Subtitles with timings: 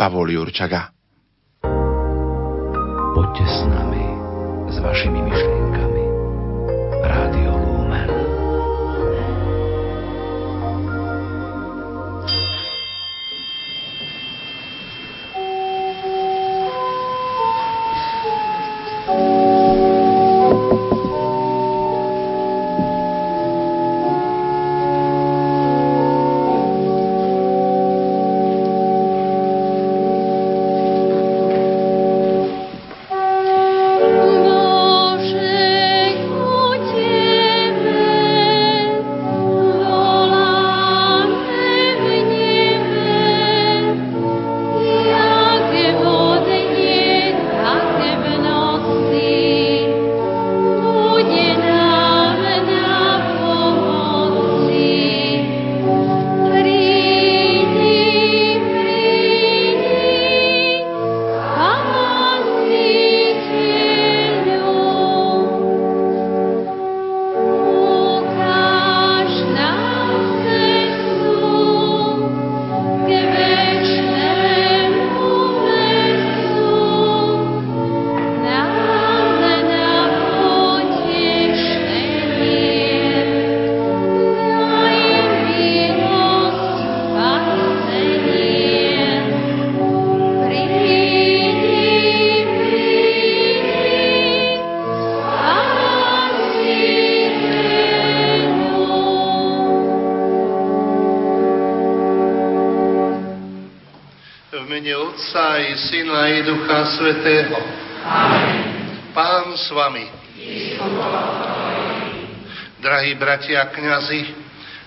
[0.00, 0.96] Pavol Jurčaga.
[3.12, 4.04] Poďte s nami,
[4.72, 5.69] s vašimi myšlienkami.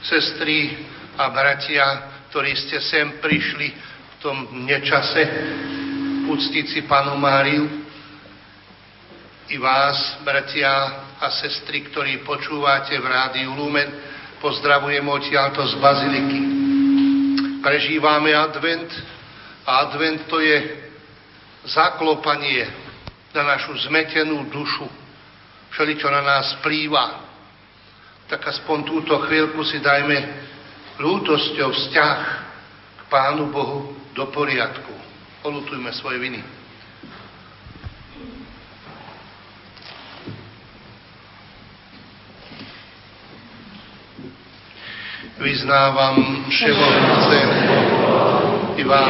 [0.04, 0.84] Sestry
[1.16, 1.86] a bratia,
[2.30, 5.23] ktorí ste sem prišli v tom nečase
[6.28, 7.84] uctiť si Panu Máriu,
[9.52, 10.72] i vás, bratia
[11.20, 13.86] a sestry, ktorí počúvate v rádiu Lumen,
[14.39, 16.39] pozdravujem odtiaľto z Baziliky.
[17.61, 18.89] Prežívame advent
[19.67, 20.58] a advent to je
[21.70, 22.66] zaklopanie
[23.36, 24.88] na našu zmetenú dušu,
[25.76, 27.23] všeličo na nás plýva,
[28.33, 30.17] tak aspoň túto chvíľku si dajme
[30.98, 32.20] ľútosťou vzťah
[32.98, 34.89] k Pánu Bohu do poriadku.
[35.45, 36.42] Olutujme svoje viny.
[45.38, 47.61] Vyznávam všemohúcemu
[48.82, 49.10] i vám,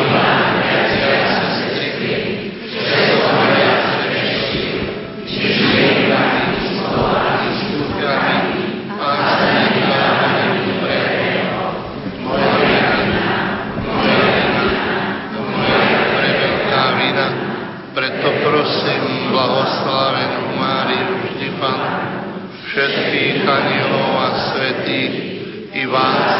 [25.84, 26.32] i vás,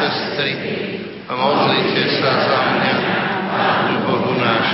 [0.00, 0.52] sestry,
[1.28, 2.96] modlite sa za mňa,
[4.08, 4.68] Bohu náš.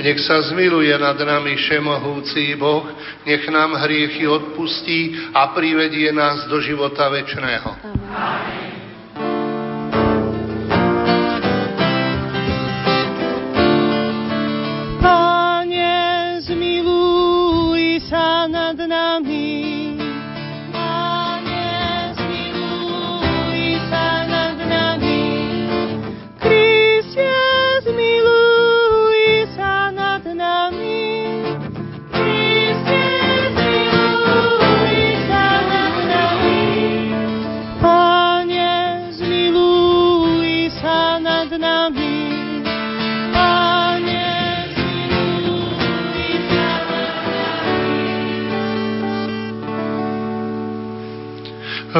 [0.00, 2.84] Nech sa zmiluje nad nami všemohúci Boh,
[3.24, 7.72] nech nám hriechy odpustí a privedie nás do života večného.
[7.80, 8.59] Amen.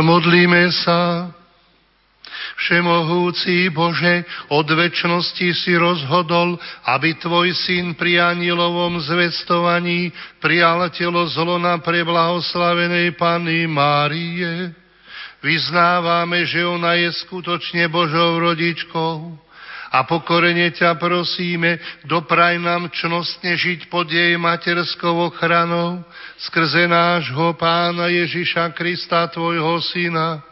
[0.00, 1.30] Modlíme sa.
[2.60, 6.60] Všemohúci Bože, od väčšnosti si rozhodol,
[6.92, 10.12] aby Tvoj syn pri anilovom zvestovaní
[10.44, 14.76] prijal telo zlona pre blahoslavenej Pany Márie.
[15.40, 19.40] Vyznávame, že ona je skutočne Božou rodičkou
[19.90, 26.06] a pokorene ťa prosíme, dopraj nám čnostne žiť pod jej materskou ochranou
[26.38, 30.46] skrze nášho Pána Ježiša Krista, Tvojho Syna,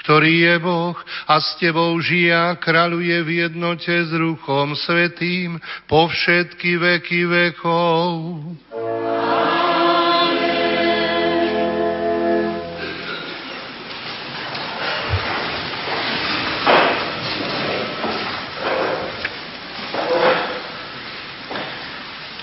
[0.00, 0.96] ktorý je Boh
[1.28, 8.08] a s Tebou žije a kráľuje v jednote s Ruchom Svetým po všetky veky vekov.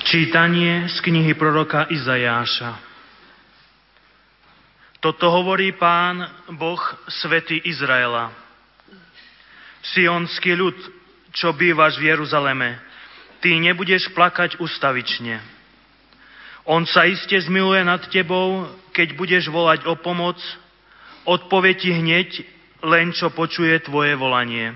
[0.08, 2.80] Čítanie z knihy proroka Izajáša.
[5.04, 6.24] Toto hovorí pán
[6.56, 6.80] Boh
[7.12, 8.32] svety Izraela.
[9.84, 10.80] Sionský ľud,
[11.36, 12.80] čo bývaš v Jeruzaleme,
[13.44, 15.44] ty nebudeš plakať ustavične.
[16.64, 18.64] On sa iste zmiluje nad tebou,
[18.96, 20.40] keď budeš volať o pomoc,
[21.28, 22.48] odpovie ti hneď,
[22.80, 24.72] len čo počuje tvoje volanie.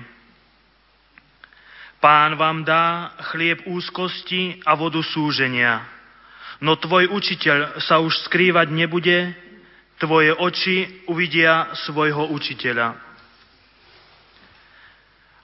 [2.02, 5.86] Pán vám dá chlieb úzkosti a vodu súženia.
[6.58, 9.30] No tvoj učiteľ sa už skrývať nebude,
[10.02, 12.98] tvoje oči uvidia svojho učiteľa.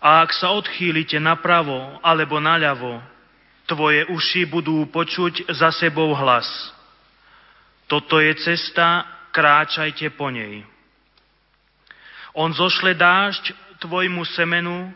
[0.03, 3.03] A ak sa odchýlite napravo alebo naľavo,
[3.71, 6.47] tvoje uši budú počuť za sebou hlas.
[7.87, 10.67] Toto je cesta, kráčajte po nej.
[12.35, 14.91] On zošle dážď tvojmu semenu,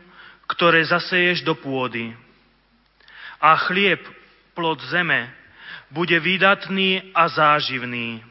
[0.51, 2.13] ktoré zaseješ do pôdy.
[3.43, 4.03] A chlieb,
[4.55, 5.31] plod zeme,
[5.91, 8.23] bude výdatný a záživný.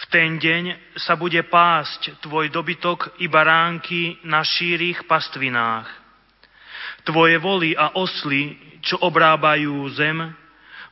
[0.00, 5.88] V ten deň sa bude pásť tvoj dobytok i baránky na šírých pastvinách.
[7.04, 10.32] Tvoje voly a osly, čo obrábajú zem,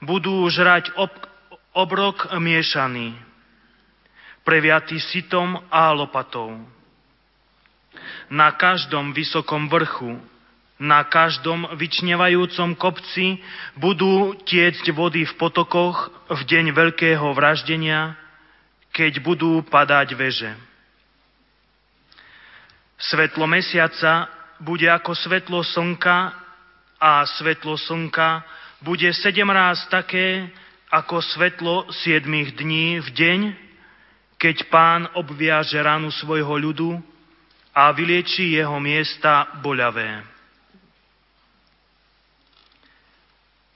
[0.04, 1.24] budú žrať ob-
[1.72, 3.16] obrok miešaný,
[4.44, 6.77] previatý sitom a lopatou
[8.32, 10.18] na každom vysokom vrchu,
[10.78, 13.42] na každom vyčnevajúcom kopci
[13.74, 18.14] budú tiecť vody v potokoch v deň veľkého vraždenia,
[18.94, 20.54] keď budú padať veže.
[22.98, 26.34] Svetlo mesiaca bude ako svetlo slnka
[26.98, 28.42] a svetlo slnka
[28.82, 30.50] bude sedem ráz také
[30.90, 33.40] ako svetlo siedmých dní v deň,
[34.38, 37.02] keď pán obviaže ranu svojho ľudu
[37.78, 40.26] a vylieči jeho miesta boľavé.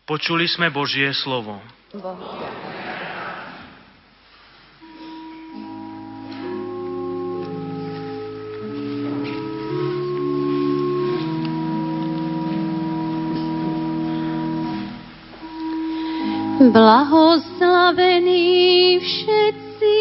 [0.03, 1.63] Počuli sme Božie slovo.
[16.63, 19.99] Blahoslavení všetci,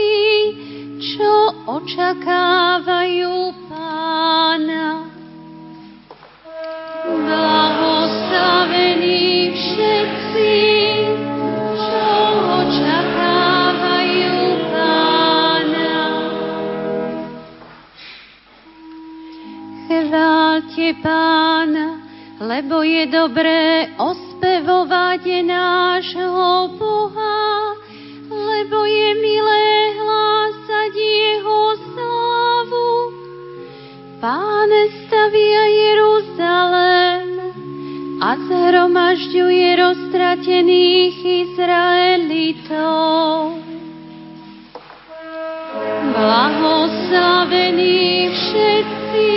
[1.01, 1.33] čo
[1.65, 3.33] očakávajú
[3.65, 5.09] Pána.
[7.09, 10.53] Blahoslavení všetci,
[11.73, 12.05] čo
[12.61, 14.37] očakávajú
[14.69, 15.97] Pána.
[19.89, 21.97] Chváľte Pána,
[22.45, 26.90] lebo je dobré ospevovať nášho Boha,
[35.21, 37.29] stavia Jeruzalém
[38.25, 43.53] a zhromažďuje roztratených Izraelitov.
[46.09, 49.33] Blahoslavení všetci,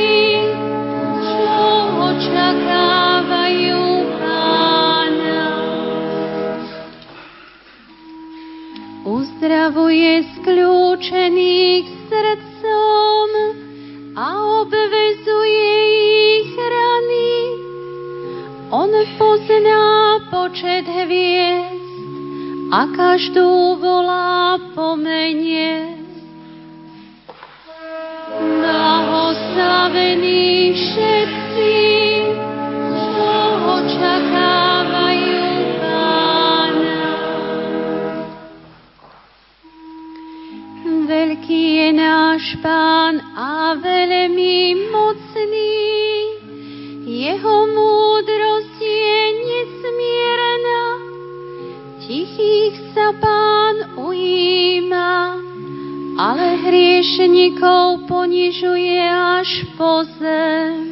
[1.21, 1.53] čo
[2.01, 3.85] očakávajú
[4.25, 5.45] Pána.
[9.05, 13.29] Uzdravuje skľúčených srdcom
[14.17, 14.27] a
[14.65, 15.04] obvezuje
[19.45, 21.85] pozná počet hviezd
[22.73, 26.01] a každú volá po mene.
[28.41, 31.34] Blahoslavení všetci,
[57.05, 60.84] hriešnikov ponižuje až po zem.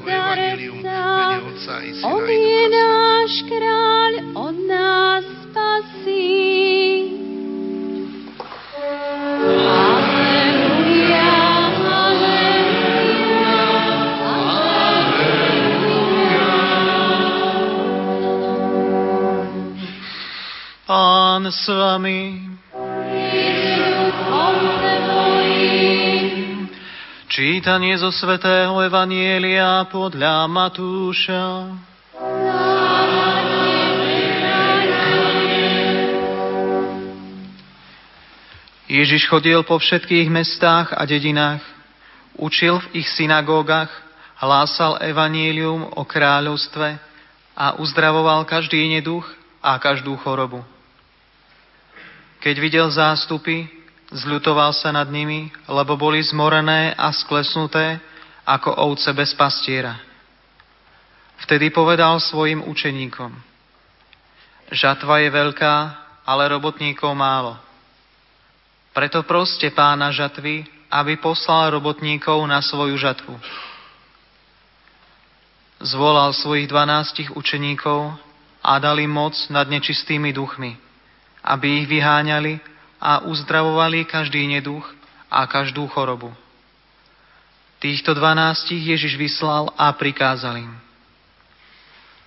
[0.00, 0.98] V darca.
[0.98, 6.26] mene Otca i Syna On je náš kráľ, on nás spasí.
[20.90, 22.39] Pán s vami.
[27.40, 31.72] Čítanie zo svätého Evanielia podľa Matúša.
[38.84, 41.64] Ježiš chodil po všetkých mestách a dedinách,
[42.36, 43.88] učil v ich synagógach,
[44.36, 47.00] hlásal evanílium o kráľovstve
[47.56, 49.24] a uzdravoval každý neduch
[49.64, 50.60] a každú chorobu.
[52.44, 53.79] Keď videl zástupy,
[54.10, 58.02] zľutoval sa nad nimi, lebo boli zmorené a sklesnuté
[58.42, 59.98] ako ovce bez pastiera.
[61.46, 63.32] Vtedy povedal svojim učeníkom,
[64.74, 65.74] žatva je veľká,
[66.26, 67.56] ale robotníkov málo.
[68.90, 73.34] Preto proste pána žatvy, aby poslal robotníkov na svoju žatvu.
[75.80, 78.12] Zvolal svojich dvanástich učeníkov
[78.60, 80.76] a dal im moc nad nečistými duchmi,
[81.46, 82.69] aby ich vyháňali
[83.00, 84.84] a uzdravovali každý neduch
[85.32, 86.30] a každú chorobu.
[87.80, 90.72] Týchto dvanástich Ježiš vyslal a prikázal im.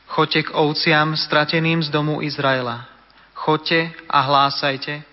[0.10, 2.90] Choďte k ovciam strateným z domu Izraela.
[3.38, 5.06] Choďte a hlásajte,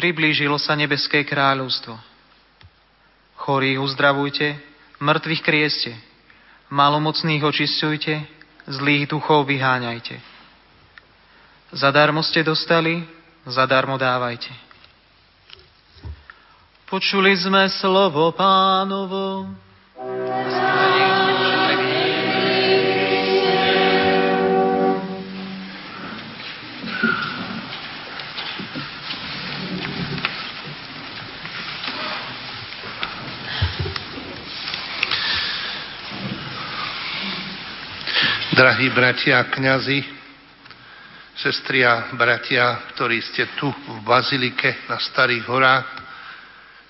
[0.00, 1.96] priblížilo sa nebeské kráľovstvo.
[3.36, 4.56] Chorých uzdravujte,
[5.00, 5.92] mŕtvych krieste,
[6.72, 8.24] malomocných očistujte,
[8.68, 10.16] zlých duchov vyháňajte.
[11.76, 13.04] Zadarmo ste dostali,
[13.46, 14.50] zadarmo dávajte.
[16.86, 19.50] Počuli sme slovo pánovo.
[38.56, 40.15] Drahí bratia a kňazi,
[41.46, 45.86] sestri a bratia, ktorí ste tu v Bazilike na Starých horách,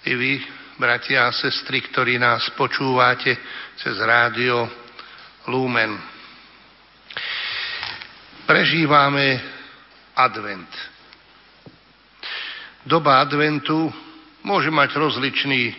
[0.09, 0.33] i vy,
[0.81, 3.37] bratia a sestry, ktorí nás počúvate
[3.77, 4.65] cez rádio
[5.53, 5.93] Lumen.
[8.49, 9.45] Prežívame
[10.17, 10.73] advent.
[12.81, 13.93] Doba adventu
[14.41, 15.77] môže mať rozličný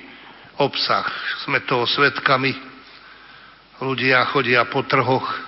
[0.62, 1.10] obsah.
[1.50, 2.54] Sme toho svetkami.
[3.82, 5.47] Ľudia chodia po trhoch,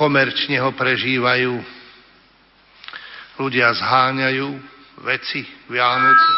[0.00, 1.60] komerčne ho prežívajú.
[3.36, 4.48] Ľudia zháňajú
[5.04, 6.32] veci Vianoce.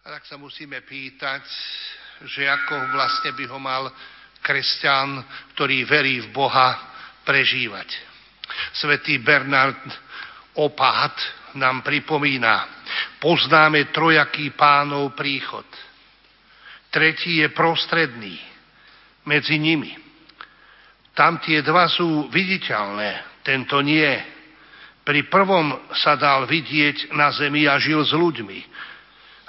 [0.00, 1.44] Tak sa musíme pýtať,
[2.24, 3.92] že ako vlastne by ho mal
[4.40, 5.20] kresťan,
[5.52, 6.80] ktorý verí v Boha,
[7.28, 7.88] prežívať.
[8.72, 9.84] Svetý Bernard
[10.56, 12.68] Opát nám pripomína,
[13.18, 15.66] poznáme trojaký pánov príchod.
[16.90, 18.36] Tretí je prostredný
[19.26, 19.94] medzi nimi.
[21.14, 24.08] Tam tie dva sú viditeľné, tento nie.
[25.06, 28.58] Pri prvom sa dal vidieť na zemi a žil s ľuďmi.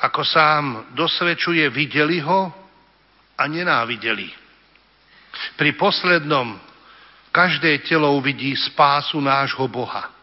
[0.02, 2.50] Ako sám dosvedčuje, videli ho
[3.38, 4.30] a nenávideli.
[5.58, 6.58] Pri poslednom
[7.32, 10.21] každé telo uvidí spásu nášho Boha.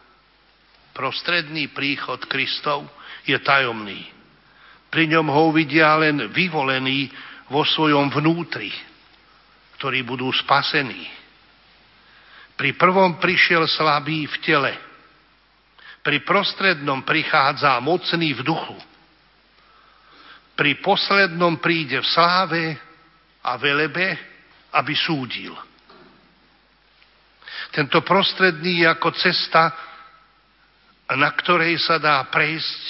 [0.99, 2.83] Prostredný príchod Kristov
[3.23, 4.03] je tajomný.
[4.91, 7.07] Pri ňom ho uvidia len vyvolení
[7.47, 8.67] vo svojom vnútri,
[9.79, 11.07] ktorí budú spasení.
[12.59, 14.75] Pri prvom prišiel slabý v tele.
[16.03, 18.75] Pri prostrednom prichádza mocný v duchu.
[20.59, 22.63] Pri poslednom príde v sláve
[23.39, 24.19] a velebe,
[24.75, 25.55] aby súdil.
[27.71, 29.87] Tento prostredný je ako cesta,
[31.17, 32.83] na ktorej sa dá prejsť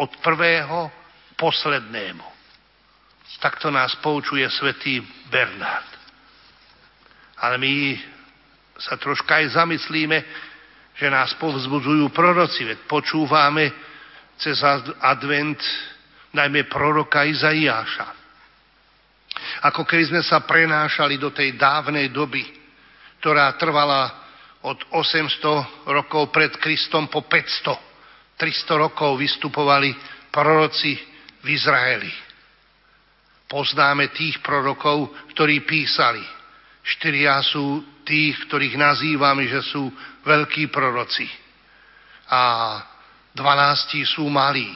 [0.00, 2.26] od prvého k poslednému.
[3.38, 4.98] Takto nás poučuje svätý
[5.28, 5.86] Bernard.
[7.38, 7.94] Ale my
[8.78, 10.18] sa troška aj zamyslíme,
[10.98, 13.70] že nás povzbudzujú proroci, veď počúvame
[14.38, 14.58] cez
[14.98, 15.62] advent
[16.34, 18.18] najmä proroka Izaiáša.
[19.70, 22.42] Ako keby sme sa prenášali do tej dávnej doby,
[23.22, 24.27] ktorá trvala
[24.68, 28.36] od 800 rokov pred Kristom po 500.
[28.36, 29.96] 300 rokov vystupovali
[30.28, 30.92] proroci
[31.40, 32.12] v Izraeli.
[33.48, 36.38] Poznáme tých prorokov, ktorí písali
[36.88, 39.92] Štyria sú tých, ktorých nazývame, že sú
[40.24, 41.28] veľkí proroci.
[42.32, 42.40] A
[43.36, 44.72] dvanácti sú malí.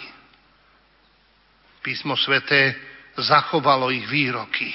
[1.81, 2.77] Písmo sveté
[3.17, 4.69] zachovalo ich výroky.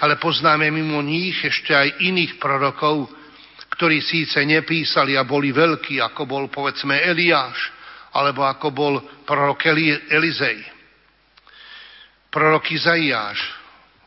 [0.00, 3.12] Ale poznáme mimo nich ešte aj iných prorokov,
[3.76, 7.76] ktorí síce nepísali a boli veľkí, ako bol povedzme Eliáš,
[8.16, 8.94] alebo ako bol
[9.28, 9.68] prorok
[10.08, 10.64] Elizej.
[12.32, 13.38] Prorok Izaiáš,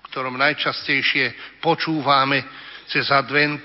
[0.01, 2.41] o ktorom najčastejšie počúvame
[2.89, 3.61] cez advent,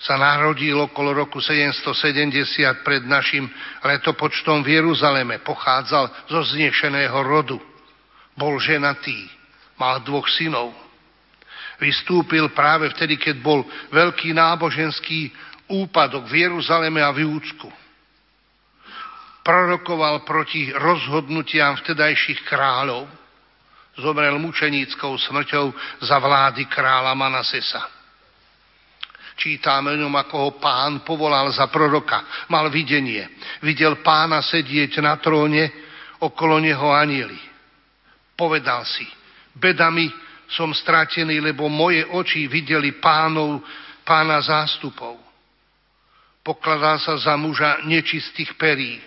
[0.00, 3.44] sa narodil okolo roku 770 pred našim
[3.84, 5.44] letopočtom v Jeruzaleme.
[5.44, 7.60] Pochádzal zo znešeného rodu.
[8.32, 9.28] Bol ženatý,
[9.76, 10.72] mal dvoch synov.
[11.80, 15.32] Vystúpil práve vtedy, keď bol veľký náboženský
[15.72, 17.68] úpadok v Jeruzaleme a v Júdsku.
[19.40, 23.08] Prorokoval proti rozhodnutiam vtedajších kráľov.
[23.96, 25.66] Zomrel mučeníckou smrťou
[26.04, 28.00] za vlády kráľa Manasesa
[29.40, 32.44] Čítame o ňom, ako ho pán povolal za proroka.
[32.52, 33.24] Mal videnie.
[33.64, 35.64] Videl pána sedieť na tróne,
[36.20, 37.40] okolo neho anieli.
[38.36, 39.08] Povedal si,
[39.56, 40.12] bedami
[40.50, 43.62] som stratený, lebo moje oči videli pánov,
[44.02, 45.18] pána zástupov.
[46.42, 48.98] Pokladal sa za muža nečistých perí.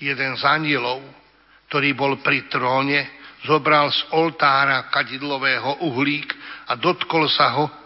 [0.00, 1.04] Jeden z anielov,
[1.68, 3.04] ktorý bol pri tróne,
[3.44, 6.32] zobral z oltára kadidlového uhlík
[6.68, 7.80] a dotkol sa ho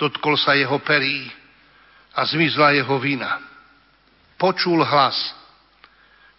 [0.00, 1.28] dotkol sa jeho perí
[2.16, 3.36] a zmizla jeho vina.
[4.40, 5.36] Počul hlas,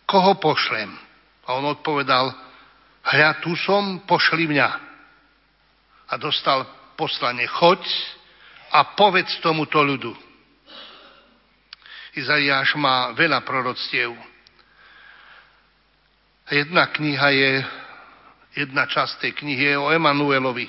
[0.09, 0.89] koho pošlem?
[1.45, 2.33] A on odpovedal,
[3.05, 4.90] hľa tu som, pošli mňa.
[6.11, 6.67] A dostal
[6.99, 7.79] poslanie, choď
[8.71, 10.11] a povedz tomuto ľudu.
[12.19, 14.11] Izaiáš má veľa proroctiev.
[16.51, 17.51] Jedna kniha je,
[18.59, 20.67] jedna časť tej knihy je o Emanuelovi,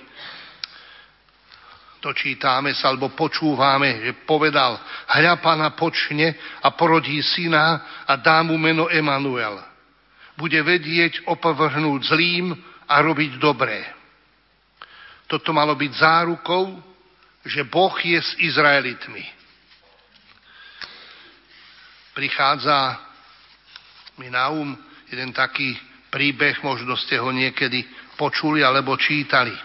[2.03, 4.75] dočítame sa alebo počúvame, že povedal,
[5.07, 9.63] hľa pána počne a porodí syna a dá mu meno Emanuel.
[10.35, 12.50] Bude vedieť opovrhnúť zlým
[12.91, 14.01] a robiť dobré.
[15.32, 16.76] Toto malo byť zárukou,
[17.49, 19.25] že Boh je s Izraelitmi.
[22.12, 23.00] Prichádza
[24.21, 24.76] mi na um
[25.08, 25.73] jeden taký
[26.12, 27.80] príbeh, možno ste ho niekedy
[28.21, 29.56] počuli alebo čítali.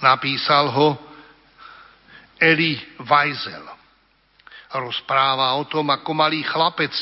[0.00, 0.96] Napísal ho
[2.40, 3.68] Eli Weisel.
[4.72, 6.96] Rozpráva o tom, ako malý chlapec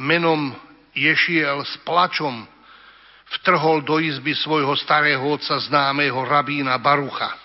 [0.00, 0.56] menom
[0.96, 2.48] Ješiel s plačom
[3.36, 7.36] vtrhol do izby svojho starého otca známeho rabína Barucha.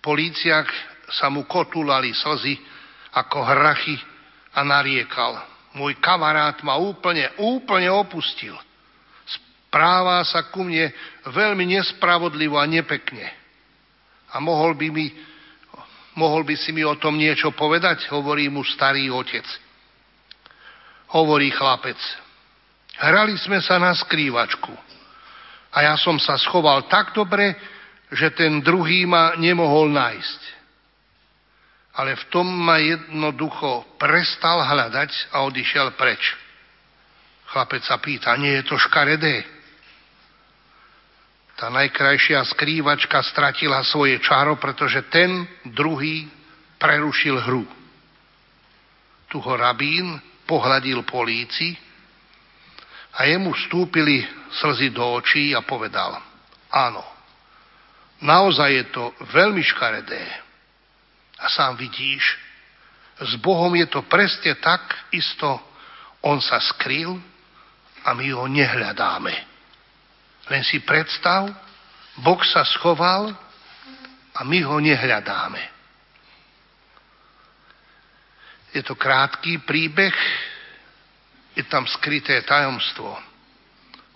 [0.00, 0.64] Políciak
[1.12, 2.56] sa mu kotulali slzy
[3.12, 4.00] ako hrachy
[4.56, 5.36] a nariekal.
[5.76, 8.56] Môj kamarát ma úplne, úplne opustil.
[9.28, 10.90] Správa sa ku mne
[11.30, 13.28] veľmi nespravodlivo a nepekne.
[14.34, 15.06] A mohol by mi
[16.18, 18.10] Mohol by si mi o tom niečo povedať?
[18.10, 19.46] Hovorí mu starý otec.
[21.14, 21.96] Hovorí chlapec.
[23.00, 24.76] Hrali sme sa na skrývačku.
[25.72, 27.56] A ja som sa schoval tak dobre,
[28.12, 30.40] že ten druhý ma nemohol nájsť.
[31.96, 36.20] Ale v tom ma jednoducho prestal hľadať a odišiel preč.
[37.50, 39.42] Chlapec sa pýta, nie je to škaredé?
[41.58, 46.28] Tá najkrajšia skrývačka stratila svoje čaro, pretože ten druhý
[46.80, 47.64] prerušil hru.
[49.28, 50.16] Tu ho rabín
[50.48, 51.76] pohľadil políci
[53.14, 54.22] a jemu vstúpili
[54.62, 56.18] slzy do očí a povedal,
[56.70, 57.02] áno,
[58.22, 60.22] naozaj je to veľmi škaredé.
[61.40, 62.22] A sám vidíš,
[63.20, 64.80] s Bohom je to presne tak
[65.12, 65.60] isto,
[66.20, 67.16] on sa skryl
[68.04, 69.34] a my ho nehľadáme.
[70.48, 71.48] Len si predstav,
[72.20, 73.32] Boh sa schoval
[74.36, 75.62] a my ho nehľadáme.
[78.70, 80.14] Je to krátky príbeh,
[81.60, 83.12] je tam skryté tajomstvo.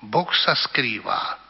[0.00, 1.44] Boh sa skrýva.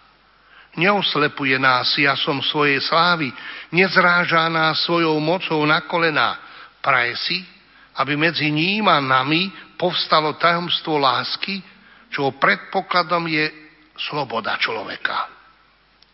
[0.75, 3.31] Neoslepuje nás jasom svojej slávy,
[3.71, 6.35] nezráža nás svojou mocou na kolená.
[6.83, 7.39] Praje si,
[7.95, 11.63] aby medzi ním a nami povstalo tajomstvo lásky,
[12.11, 13.47] čo predpokladom je
[13.95, 15.31] sloboda človeka.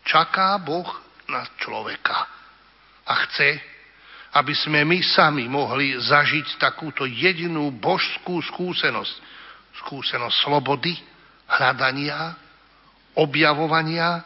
[0.05, 0.89] Čaká Boh
[1.25, 2.29] na človeka
[3.05, 3.57] a chce,
[4.37, 9.40] aby sme my sami mohli zažiť takúto jedinú božskú skúsenosť.
[9.71, 10.93] Skúsenosť slobody,
[11.47, 12.35] hľadania,
[13.15, 14.23] objavovania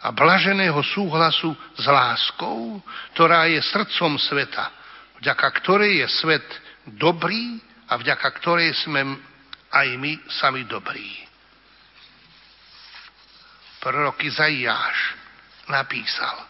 [0.00, 2.80] a blaženého súhlasu s láskou,
[3.16, 4.68] ktorá je srdcom sveta,
[5.24, 6.48] vďaka ktorej je svet
[6.98, 7.56] dobrý
[7.88, 9.16] a vďaka ktorej sme
[9.72, 11.24] aj my sami dobrí
[13.84, 15.12] prorok Izaiáš
[15.68, 16.48] napísal.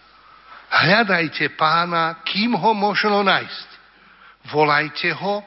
[0.70, 3.68] Hľadajte pána, kým ho možno nájsť.
[4.54, 5.42] Volajte ho,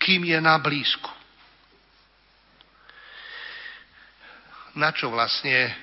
[0.00, 1.12] kým je na blízku.
[4.78, 5.74] Na čo vlastne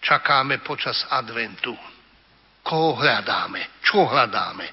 [0.00, 1.76] čakáme počas adventu?
[2.64, 3.84] Koho hľadáme?
[3.84, 4.66] Čo hľadáme?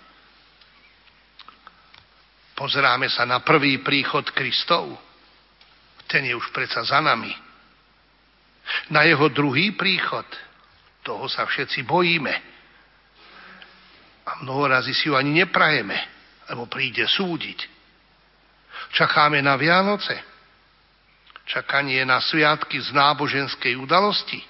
[2.56, 4.96] Pozeráme sa na prvý príchod Kristov.
[6.08, 7.36] Ten je už predsa za nami.
[8.96, 10.26] Na jeho druhý príchod.
[11.04, 12.34] Toho sa všetci bojíme.
[14.26, 16.00] A mnoho razy si ho ani neprajeme,
[16.48, 17.60] lebo príde súdiť.
[18.96, 20.35] Čakáme na Vianoce.
[21.46, 24.42] Čakanie na sviatky z náboženskej udalosti.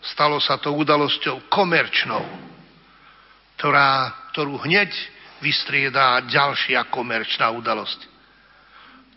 [0.00, 2.24] Stalo sa to udalosťou komerčnou,
[3.60, 4.88] ktorá, ktorú hneď
[5.44, 8.00] vystriedá ďalšia komerčná udalosť.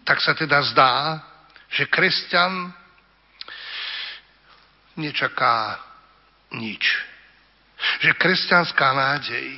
[0.03, 1.23] Tak sa teda zdá,
[1.71, 2.73] že kresťan
[4.99, 5.79] nečaká
[6.51, 6.83] nič.
[8.03, 9.55] Že kresťanská nádej,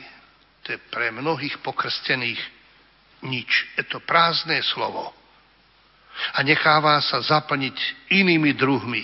[0.61, 2.37] to je pre mnohých pokrstených
[3.25, 3.49] nič.
[3.81, 5.20] Je to prázdne slovo.
[6.37, 9.03] A necháva sa zaplniť inými druhmi,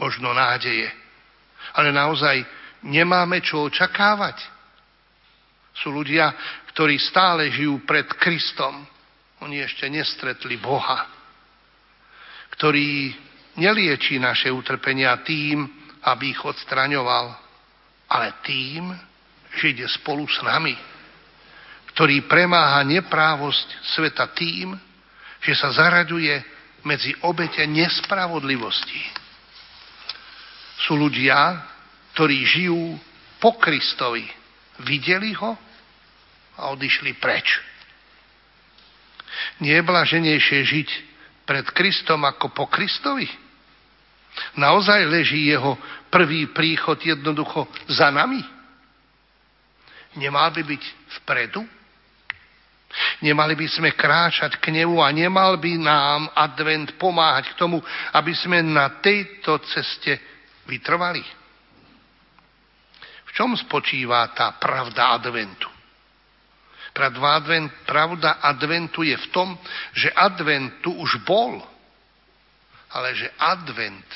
[0.00, 0.88] možno nádeje.
[1.74, 2.44] Ale naozaj
[2.84, 4.40] nemáme čo očakávať.
[5.74, 6.30] Sú ľudia,
[6.74, 8.86] ktorí stále žijú pred Kristom.
[9.42, 11.06] Oni ešte nestretli Boha,
[12.54, 13.12] ktorý
[13.58, 15.66] neliečí naše utrpenia tým,
[16.04, 17.26] aby ich odstraňoval,
[18.08, 18.94] ale tým,
[19.54, 20.74] že ide spolu s nami,
[21.94, 24.74] ktorý premáha neprávosť sveta tým,
[25.44, 26.40] že sa zaraďuje
[26.88, 29.00] medzi obete nespravodlivosti.
[30.88, 31.64] Sú ľudia,
[32.16, 32.96] ktorí žijú
[33.40, 34.24] po Kristovi,
[34.88, 35.52] videli ho
[36.56, 37.60] a odišli preč.
[39.60, 40.88] Nie je blaženejšie žiť
[41.44, 43.28] pred Kristom ako po Kristovi?
[44.58, 45.78] Naozaj leží jeho
[46.10, 48.42] prvý príchod jednoducho za nami?
[50.18, 50.82] Nemal by byť
[51.22, 51.62] vpredu?
[53.22, 57.82] Nemali by sme kráčať k nemu a nemal by nám advent pomáhať k tomu,
[58.14, 60.18] aby sme na tejto ceste
[60.66, 61.24] vytrvali?
[63.24, 65.74] V čom spočíva tá pravda adventu?
[66.94, 69.58] Pravda, advent, pravda adventu je v tom,
[69.98, 71.58] že advent tu už bol,
[72.94, 74.06] ale že advent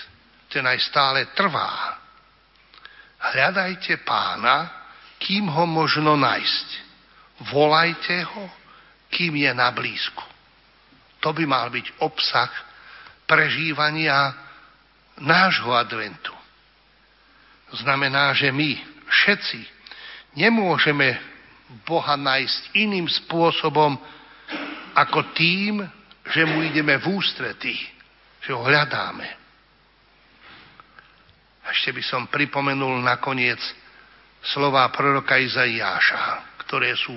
[0.46, 1.98] ten aj stále trvá.
[3.18, 4.70] Hľadajte pána,
[5.18, 6.68] kým ho možno nájsť.
[7.50, 8.46] Volajte ho,
[9.08, 10.24] kým je na blízku.
[11.24, 12.50] To by mal byť obsah
[13.26, 14.32] prežívania
[15.18, 16.32] nášho adventu.
[17.74, 19.60] Znamená, že my všetci
[20.38, 21.18] nemôžeme
[21.84, 23.98] Boha nájsť iným spôsobom
[24.96, 25.84] ako tým,
[26.32, 27.76] že mu ideme v ústretí,
[28.40, 29.28] že ho hľadáme.
[31.68, 33.60] Ešte by som pripomenul nakoniec
[34.40, 37.12] slova proroka Izaiáša, ktoré sú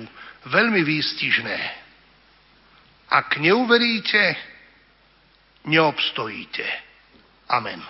[0.52, 1.81] veľmi výstižné.
[3.12, 4.36] Ak neuveríte,
[5.68, 6.64] neobstojíte.
[7.52, 7.84] Amen.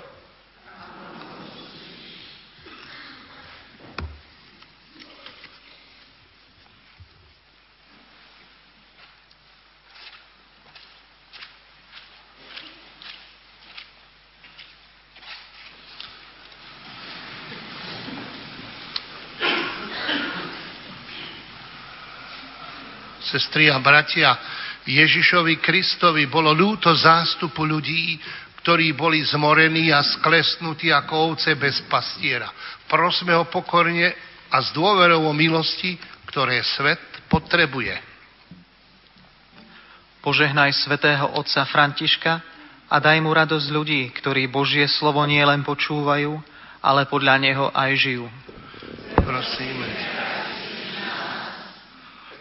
[23.32, 24.37] sestry a bratia,
[24.83, 28.18] Ježišovi Kristovi bolo ľúto zástupu ľudí,
[28.62, 32.51] ktorí boli zmorení a sklesnutí ako ovce bez pastiera.
[32.87, 34.14] Prosme ho pokorne
[34.51, 35.99] a s dôverou o milosti,
[36.31, 37.95] ktoré svet potrebuje.
[40.23, 42.33] Požehnaj svetého otca Františka
[42.87, 46.38] a daj mu radosť ľudí, ktorí Božie slovo nie len počúvajú,
[46.79, 48.27] ale podľa neho aj žijú.
[49.18, 50.21] Prosíme.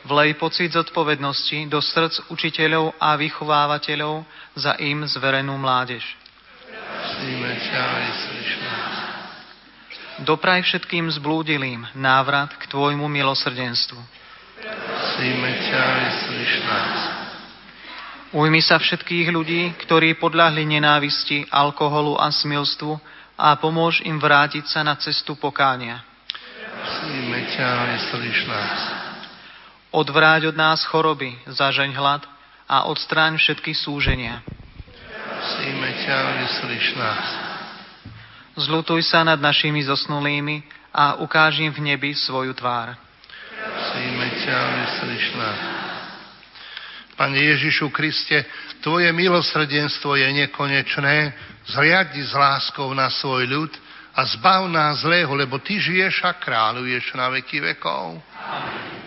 [0.01, 4.25] Vlej pocit zodpovednosti do srdc učiteľov a vychovávateľov
[4.57, 6.01] za im zverenú mládež.
[6.65, 7.53] Prosíme.
[10.21, 13.97] Dopraj všetkým zblúdilým návrat k Tvojmu milosrdenstvu.
[18.31, 22.95] Ujmi sa všetkých ľudí, ktorí podľahli nenávisti, alkoholu a smilstvu
[23.33, 26.05] a pomôž im vrátiť sa na cestu pokánia.
[26.61, 27.69] Prosíme ťa,
[28.45, 29.00] nás.
[29.91, 32.23] Odvráť od nás choroby, zažeň hlad
[32.63, 34.39] a odstráň všetky súženia.
[35.19, 37.25] Prosíme ťa, vyslíš nás.
[38.55, 40.63] Zlutuj sa nad našimi zosnulými
[40.95, 42.95] a ukáž im v nebi svoju tvár.
[43.51, 45.59] Prosíme ťa, vyslíš nás.
[47.19, 48.47] Pane Ježišu Kriste,
[48.79, 51.35] Tvoje milosrdenstvo je nekonečné,
[51.67, 53.71] zriadi s láskou na svoj ľud
[54.15, 58.23] a zbav nás zlého, lebo Ty žiješ a kráľuješ na veky vekov.
[58.39, 59.00] Hoden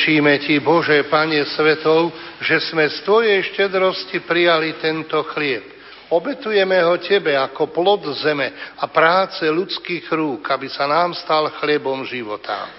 [0.00, 2.08] Dobrorečíme Ti, Bože, Pane Svetov,
[2.40, 5.60] že sme z Tvojej štedrosti prijali tento chlieb.
[6.08, 8.48] Obetujeme ho Tebe ako plod zeme
[8.80, 12.72] a práce ľudských rúk, aby sa nám stal chlebom života.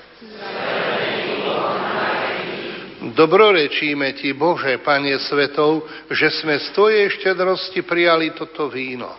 [3.13, 9.13] Dobrorečíme Ti, Bože, Pane Svetov, že sme z Tvojej štedrosti prijali toto víno.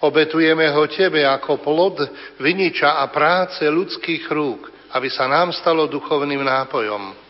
[0.00, 2.08] Obetujeme ho Tebe ako plod
[2.40, 7.28] viniča a práce ľudských rúk, aby sa nám stalo duchovným nápojom.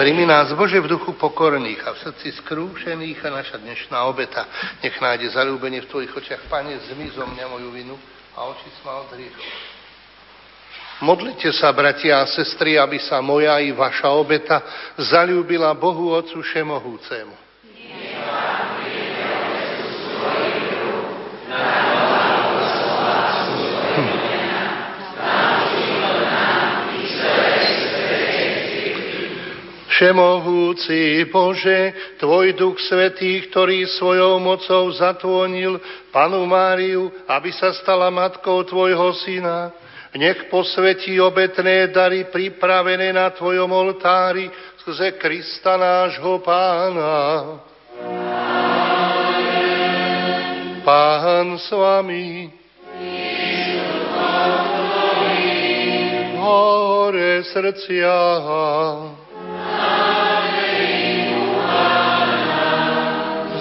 [0.00, 4.48] Primi nás, Bože, v duchu pokorných a v srdci skrúšených a naša dnešná obeta
[4.80, 6.48] nech nájde zalúbenie v Tvojich očiach.
[6.48, 7.96] Pane, zmizo mňa moju vinu
[8.32, 9.12] a oči ma od.
[11.04, 14.64] Modlite sa, bratia a sestry, aby sa moja i vaša obeta
[14.96, 17.36] zalúbila Bohu Otcu Všemohúcemu.
[30.00, 35.76] Všemohúci Bože, Tvoj Duch Svetý, ktorý svojou mocou zatvonil
[36.08, 39.68] Panu Máriu, aby sa stala matkou Tvojho Syna,
[40.16, 44.48] nech posvetí obetné dary pripravené na Tvojom oltári
[44.80, 47.60] skrze Krista nášho Pána.
[50.80, 52.48] Pán s vami.
[56.40, 58.16] Hore srdcia.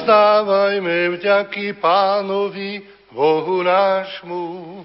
[0.09, 2.81] Vzdávajme vďaky pánovi,
[3.13, 4.81] Bohu nášmu.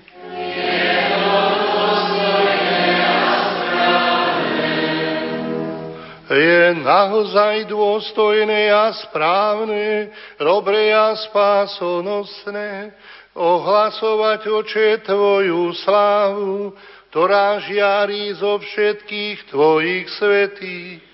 [6.29, 12.93] Je naozaj dôstojné a správne, dobre a spásonosné,
[13.33, 16.77] ohlasovať oče Tvoju slávu,
[17.09, 21.14] ktorá žiarí zo všetkých Tvojich svetých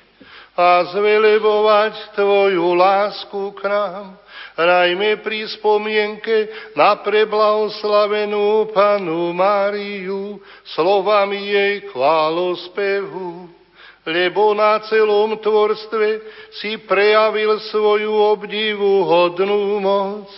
[0.61, 4.21] a zvelebovať Tvoju lásku k nám,
[4.61, 10.37] najmä pri spomienke na preblahoslavenú Panu Máriu,
[10.77, 13.49] slovami jej chválospevu.
[14.05, 16.25] Lebo na celom tvorstve
[16.57, 20.29] si prejavil svoju obdivu hodnú moc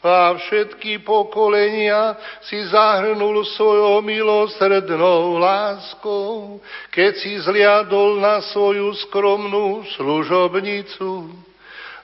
[0.00, 2.16] a všetky pokolenia
[2.48, 6.56] si zahrnul svojou milosrdnou láskou,
[6.88, 11.28] keď si zliadol na svoju skromnú služobnicu.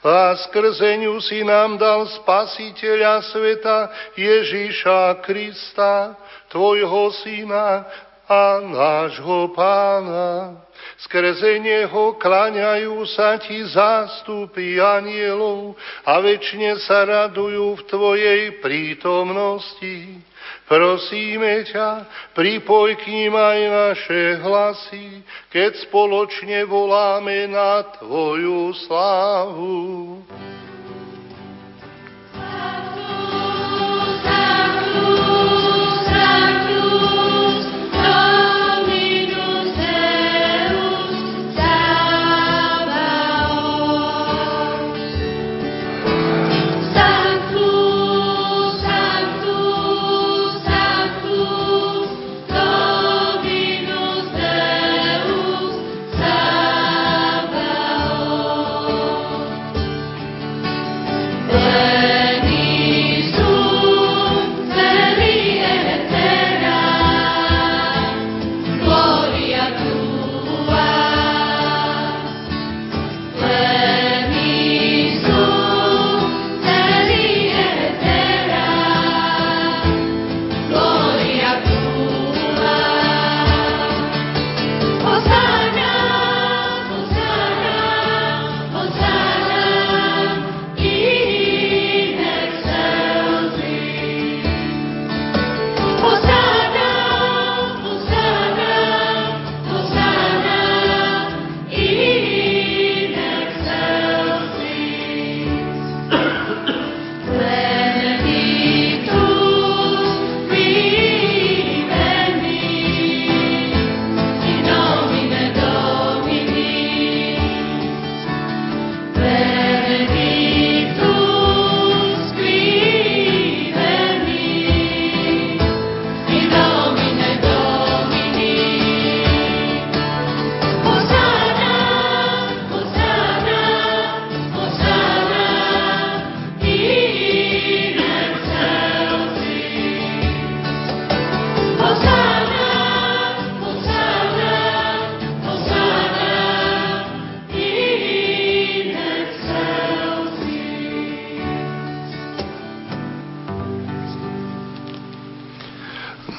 [0.06, 3.78] a skrze ňu si nám dal spasiteľa sveta
[4.14, 6.14] Ježíša Krista,
[6.46, 7.82] Tvojho Syna
[8.26, 10.62] a nášho Pána.
[10.96, 20.18] Skrze Neho klaňajú sa Ti zástupy anielov a väčšine sa radujú v Tvojej prítomnosti.
[20.66, 25.22] Prosíme ťa, pripoj k ním aj naše hlasy,
[25.54, 30.26] keď spoločne voláme na Tvoju slávu.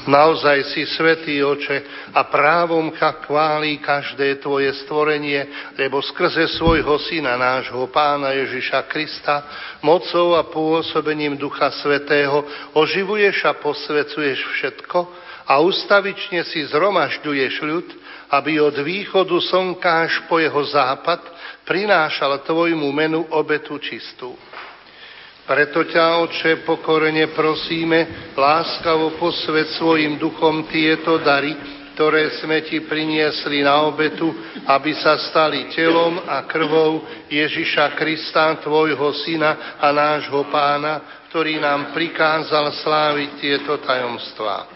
[0.08, 7.84] Naozaj si svetý oče a právom chváli každé tvoje stvorenie, lebo skrze svojho syna, nášho
[7.92, 9.44] pána Ježiša Krista,
[9.84, 12.40] mocou a pôsobením Ducha Svetého
[12.72, 14.98] oživuješ a posvecuješ všetko
[15.44, 17.88] a ustavične si zhromažďuješ ľud,
[18.32, 21.20] aby od východu slnka až po jeho západ
[21.68, 24.32] prinášal tvojmu menu obetu čistú.
[25.48, 31.56] Preto ťa, Oče, pokorene prosíme, láskavo posved svojim duchom tieto dary,
[31.96, 34.28] ktoré sme ti priniesli na obetu,
[34.68, 37.00] aby sa stali telom a krvou
[37.32, 44.68] Ježiša Krista, tvojho syna a nášho pána, ktorý nám prikázal sláviť tieto tajomstvá.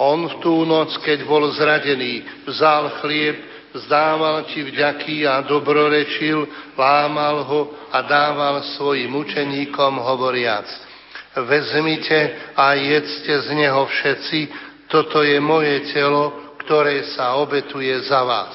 [0.00, 7.44] On v tú noc, keď bol zradený, vzal chlieb, zdával ti vďaky a dobrorečil, lámal
[7.44, 7.60] ho
[7.92, 10.66] a dával svojim učeníkom hovoriac.
[11.38, 14.38] Vezmite a jedzte z neho všetci,
[14.88, 18.54] toto je moje telo, ktoré sa obetuje za vás.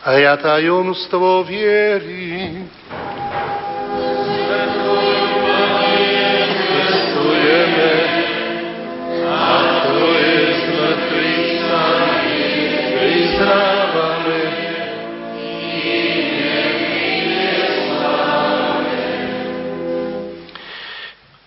[0.00, 2.64] A ja tajomstvo viery.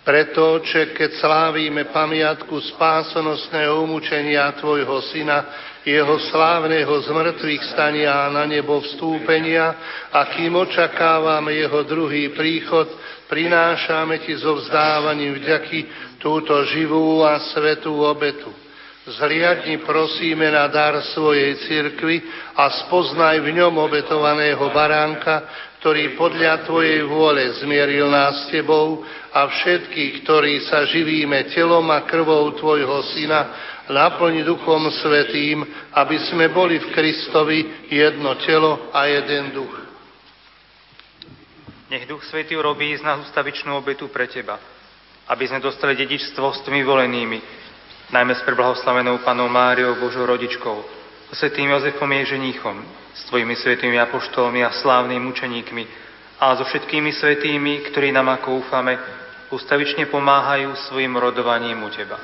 [0.04, 8.48] Preto, Oče, keď slávime pamiatku spásonosného umúčenia Tvojho Syna, jeho slávneho zmrtvých stania a na
[8.48, 9.76] nebo vstúpenia
[10.16, 12.88] a kým očakávame jeho druhý príchod,
[13.28, 15.80] prinášame Ti so vzdávaním vďaky
[16.24, 18.64] túto živú a svetú obetu.
[19.04, 22.24] Zliadni prosíme na dar svojej cirkvi
[22.56, 25.44] a spoznaj v ňom obetovaného baránka,
[25.84, 29.04] ktorý podľa Tvojej vôle zmieril nás s Tebou
[29.36, 36.48] a všetkých, ktorí sa živíme telom a krvou Tvojho Syna, naplň Duchom Svetým, aby sme
[36.48, 37.60] boli v Kristovi
[37.92, 39.76] jedno telo a jeden duch.
[41.92, 44.58] Nech Duch Svetý robí z nás ustavičnú obetu pre Teba,
[45.28, 47.38] aby sme dostali dedičstvo s Tými volenými,
[48.10, 50.78] najmä s preblahoslavenou Panou Máriou, Božou rodičkou,
[51.30, 52.82] so svetým Jozefom jej ženíchom,
[53.14, 55.84] s Tvojimi svetými apoštolmi a slávnymi mučeníkmi,
[56.42, 58.98] a so všetkými svetými, ktorí nám, ako úfame,
[59.54, 62.18] ustavične pomáhajú svojim rodovaním u Teba.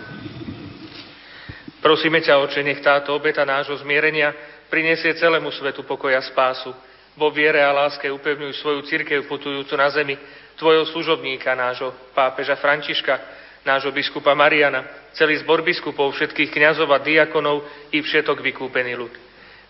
[1.80, 4.36] Prosíme ťa, Oče, nech táto obeta nášho zmierenia
[4.68, 6.76] prinesie celému svetu pokoja spásu.
[7.16, 10.16] Vo viere a láske upevňuj svoju církev putujúcu na zemi,
[10.60, 13.16] tvojho služobníka, nášho pápeža Františka,
[13.64, 17.64] nášho biskupa Mariana, celý zbor biskupov, všetkých kňazov a diakonov
[17.96, 19.14] i všetok vykúpený ľud.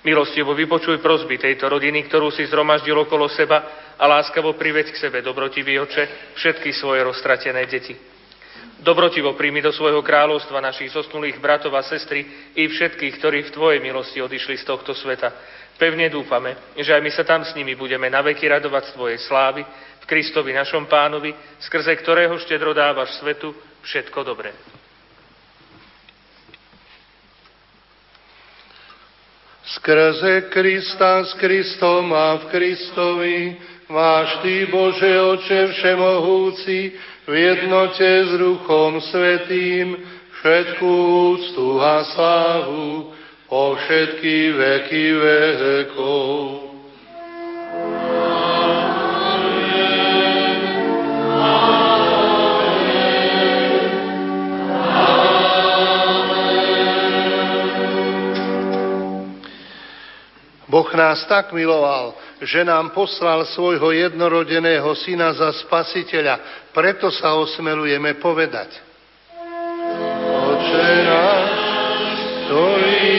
[0.01, 5.19] Milostivo vypočuj prosby tejto rodiny, ktorú si zhromaždil okolo seba a láskavo priveď k sebe,
[5.21, 8.18] dobrotivý oče, všetky svoje roztratené deti.
[8.79, 12.23] Dobrotivo príjmi do svojho kráľovstva našich zosnulých bratov a sestry
[12.55, 15.35] i všetkých, ktorí v Tvojej milosti odišli z tohto sveta.
[15.75, 19.61] Pevne dúfame, že aj my sa tam s nimi budeme naveky radovať z Tvojej slávy,
[19.99, 23.51] v Kristovi našom pánovi, skrze ktorého štedro dávaš svetu
[23.83, 24.55] všetko dobré.
[29.69, 33.37] Skrze Krista, s Kristom a v Kristovi,
[33.91, 36.95] máš Ty, Bože Oče Všemohúci,
[37.29, 39.93] v jednote s Duchom Svetým,
[40.41, 40.93] všetkú
[41.37, 43.13] úctu a slávu
[43.45, 46.69] po všetky veky vekov.
[60.69, 62.13] Boh nás tak miloval,
[62.45, 66.58] že nám poslal svojho jednorodeného syna za spasiteľa.
[66.69, 68.77] Preto sa osmelujeme povedať.
[70.29, 71.51] Oče náš,
[72.45, 73.18] ktorý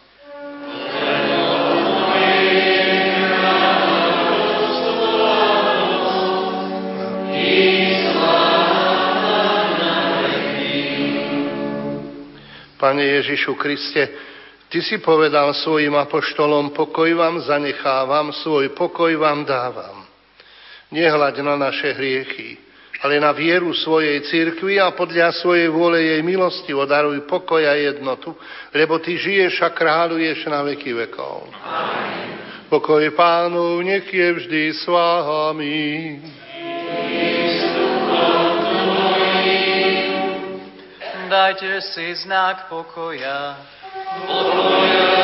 [12.81, 14.09] Pane Ježišu Kriste,
[14.71, 20.07] Ty si povedal svojim apoštolom, pokoj vám zanechávam, svoj pokoj vám dávam.
[20.89, 22.57] Nehľaď na naše hriechy,
[23.05, 28.33] ale na vieru svojej cirkvi a podľa svojej vôle jej milosti odaruj pokoj a jednotu,
[28.73, 31.51] lebo Ty žiješ a kráľuješ na veky vekov.
[31.61, 32.41] Amen.
[32.71, 36.15] Pokoj pánov nech je vždy s vámi.
[41.31, 43.55] Dajte si znak pokoja.
[44.27, 45.20] Pokoja.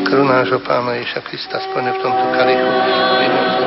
[0.00, 2.70] Krv nášho Pána Ježa Krista splne v tomto kalichu.
[3.20, 3.61] Vínom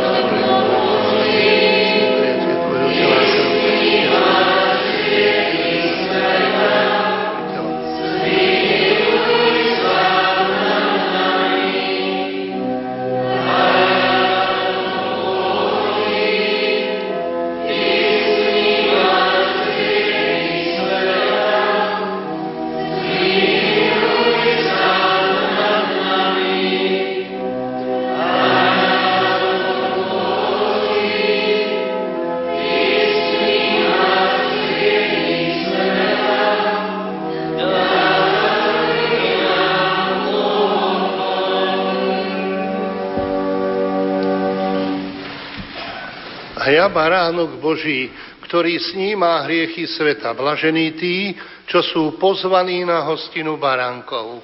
[46.85, 48.13] Hľa baránok Boží,
[48.45, 50.37] ktorý sníma hriechy sveta.
[50.37, 51.33] Blažení tí,
[51.65, 54.37] čo sú pozvaní na hostinu baránkov.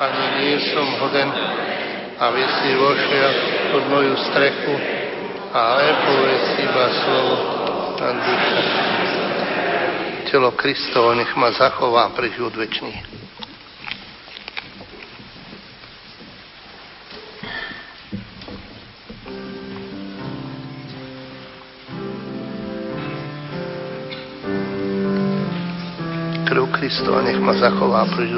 [0.00, 1.28] Pane, nie som hoden,
[2.24, 3.32] aby si vošiel
[3.68, 4.74] pod moju strechu,
[5.52, 7.36] ale povedz iba slovo
[8.00, 8.60] a duša.
[10.32, 13.13] Telo Kristovo nech ma zachová pre život večný.
[26.94, 28.30] Kristova nech ma zachová pre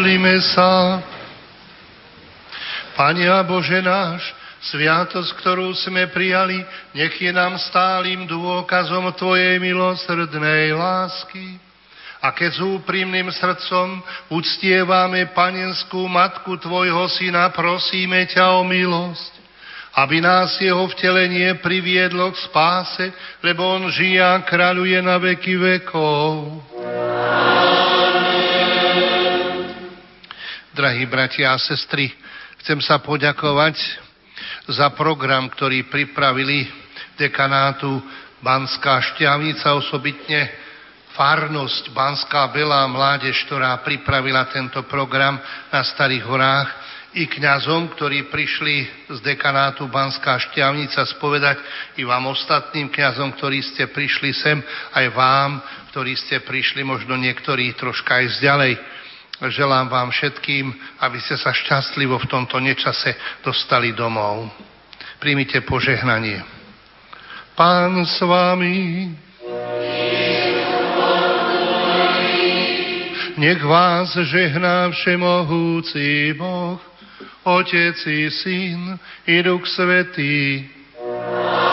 [0.00, 0.96] Modlíme sa.
[2.96, 4.32] Pane a Bože náš,
[4.72, 6.64] sviatosť, ktorú sme prijali,
[6.96, 11.60] nech je nám stálym dôkazom Tvojej milosrdnej lásky.
[12.24, 14.00] A keď s úprimným srdcom
[14.32, 19.32] uctievame panenskú matku Tvojho syna, prosíme ťa o milosť,
[20.00, 23.04] aby nás jeho vtelenie priviedlo k spáse,
[23.44, 26.64] lebo on žije a kráľuje na veky vekov.
[30.80, 32.08] Drahí bratia a sestry,
[32.64, 33.76] chcem sa poďakovať
[34.64, 36.72] za program, ktorý pripravili
[37.20, 38.00] dekanátu
[38.40, 40.48] Banská Šťavnica, osobitne
[41.12, 45.36] farnosť Banská Belá Mládež, ktorá pripravila tento program
[45.68, 46.72] na Starých horách,
[47.12, 51.60] i kňazom, ktorí prišli z dekanátu Banská Šťavnica spovedať,
[52.00, 54.56] i vám ostatným kňazom, ktorí ste prišli sem,
[54.96, 55.60] aj vám,
[55.92, 58.74] ktorí ste prišli možno niektorí troška aj zďalej.
[59.40, 60.68] Želám vám všetkým,
[61.00, 64.52] aby ste sa šťastlivo v tomto nečase dostali domov.
[65.16, 66.44] Príjmite požehnanie.
[67.56, 69.08] Pán s vami.
[73.40, 76.76] Nech vás žehná všemohúci Boh,
[77.48, 80.68] Otec i Syn i Duch Svetý.
[81.00, 81.69] Milí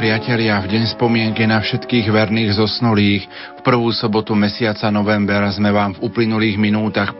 [0.00, 3.28] priatelia, v deň spomienky na všetkých verných zosnulých.
[3.28, 7.12] V prvú sobotu mesiaca novembra sme vám v uplynulých minútach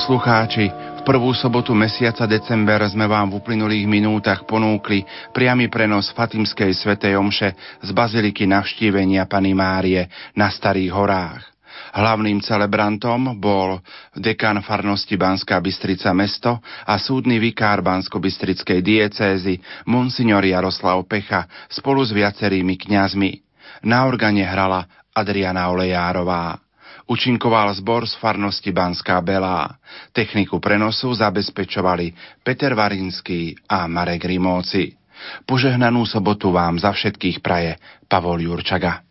[0.00, 6.72] poslucháči, v prvú sobotu mesiaca december sme vám v uplynulých minútach ponúkli priamy prenos Fatimskej
[6.72, 7.52] svetej omše
[7.84, 11.44] z baziliky navštívenia Pany Márie na Starých horách.
[11.92, 13.84] Hlavným celebrantom bol
[14.16, 22.16] dekan farnosti Banská Bystrica mesto a súdny vikár Bansko-Bystrickej diecézy Monsignor Jaroslav Pecha spolu s
[22.16, 23.44] viacerými kňazmi.
[23.84, 24.80] Na organe hrala
[25.12, 26.69] Adriana Olejárová.
[27.10, 29.66] Učinkoval zbor z farnosti Banská Belá.
[30.14, 32.14] Techniku prenosu zabezpečovali
[32.46, 34.94] Peter Varinský a Marek Rimóci.
[35.42, 39.02] Požehnanú sobotu vám za všetkých praje Pavol Jurčaga.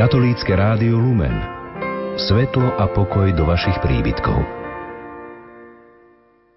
[0.00, 1.44] Katolícke rádio Lumen.
[2.16, 4.63] Svetlo a pokoj do vašich príbytkov.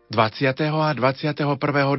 [0.07, 0.55] 20.
[0.71, 1.35] a 21.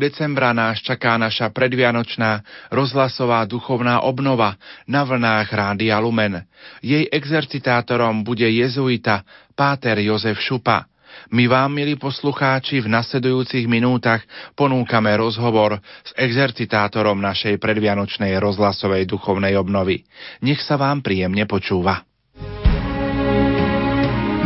[0.00, 2.40] decembra nás čaká naša predvianočná
[2.72, 4.56] rozhlasová duchovná obnova
[4.88, 6.40] na vlnách Rádia Lumen.
[6.80, 10.88] Jej exercitátorom bude jezuita Páter Jozef Šupa.
[11.36, 14.24] My vám, milí poslucháči, v nasledujúcich minútach
[14.56, 20.08] ponúkame rozhovor s exercitátorom našej predvianočnej rozhlasovej duchovnej obnovy.
[20.40, 22.08] Nech sa vám príjemne počúva.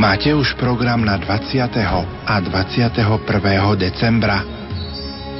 [0.02, 1.62] Máte už program na 20.
[2.26, 3.06] a 21.
[3.78, 4.42] decembra.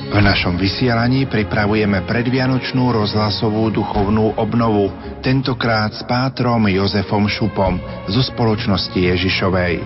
[0.06, 8.94] V našom vysielaní pripravujeme predvianočnú rozhlasovú duchovnú obnovu, tentokrát s pátrom Jozefom Šupom zo spoločnosti
[8.94, 9.82] Ježišovej.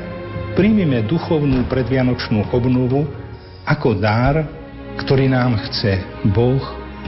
[0.53, 3.09] Príjmime duchovnú predvianočnú obnovu
[3.65, 4.45] ako dar,
[5.01, 6.05] ktorý nám chce
[6.37, 6.61] Boh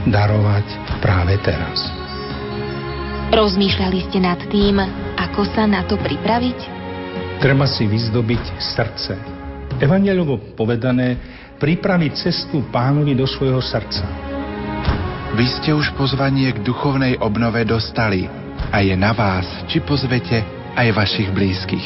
[0.09, 0.65] darovať
[1.05, 1.85] práve teraz.
[3.29, 4.81] Rozmýšľali ste nad tým,
[5.21, 6.78] ako sa na to pripraviť?
[7.39, 9.15] Treba si vyzdobiť srdce.
[9.79, 11.15] Evangelovo povedané,
[11.55, 14.03] pripraviť cestu pánovi do svojho srdca.
[15.39, 18.27] Vy ste už pozvanie k duchovnej obnove dostali
[18.75, 20.43] a je na vás, či pozvete
[20.75, 21.85] aj vašich blízkych.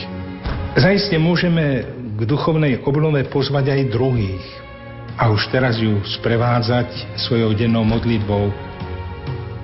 [0.74, 1.86] Zajiste môžeme
[2.18, 4.45] k duchovnej obnove pozvať aj druhých
[5.22, 8.49] a už teraz ju sprevádzať svojou dennou modlitbou.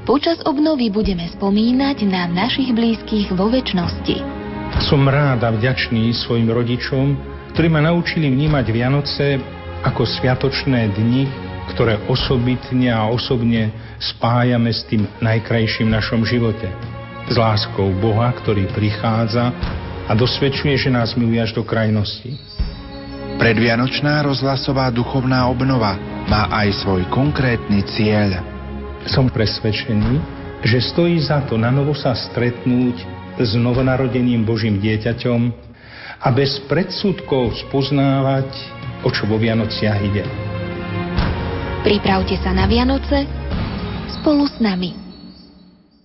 [0.05, 4.38] Počas obnovy budeme spomínať na našich blízkych vo väčšnosti.
[4.77, 7.17] Som rád a vďačný svojim rodičom,
[7.57, 9.41] ktorí ma naučili vnímať Vianoce
[9.81, 11.25] ako sviatočné dni,
[11.73, 16.69] ktoré osobitne a osobne spájame s tým najkrajším v našom živote.
[17.29, 19.53] S láskou Boha, ktorý prichádza
[20.09, 22.37] a dosvedčuje, že nás miluje až do krajnosti.
[23.37, 25.95] Predvianočná rozhlasová duchovná obnova
[26.29, 28.41] má aj svoj konkrétny cieľ.
[29.09, 30.19] Som presvedčený,
[30.65, 35.41] že stojí za to na novo sa stretnúť s novonarodeným Božím dieťaťom
[36.19, 38.51] a bez predsudkov spoznávať,
[39.07, 40.27] o čo vo Vianociach ide.
[41.79, 43.23] Pripravte sa na Vianoce
[44.19, 44.91] spolu s nami.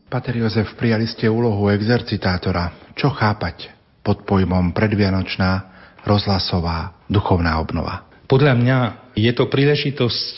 [0.06, 2.94] Pater Jozef, prijali ste úlohu exercitátora.
[2.94, 3.74] Čo chápať
[4.06, 5.50] pod pojmom predvianočná
[6.06, 8.06] rozhlasová duchovná obnova?
[8.30, 8.78] Podľa mňa
[9.18, 10.34] je to príležitosť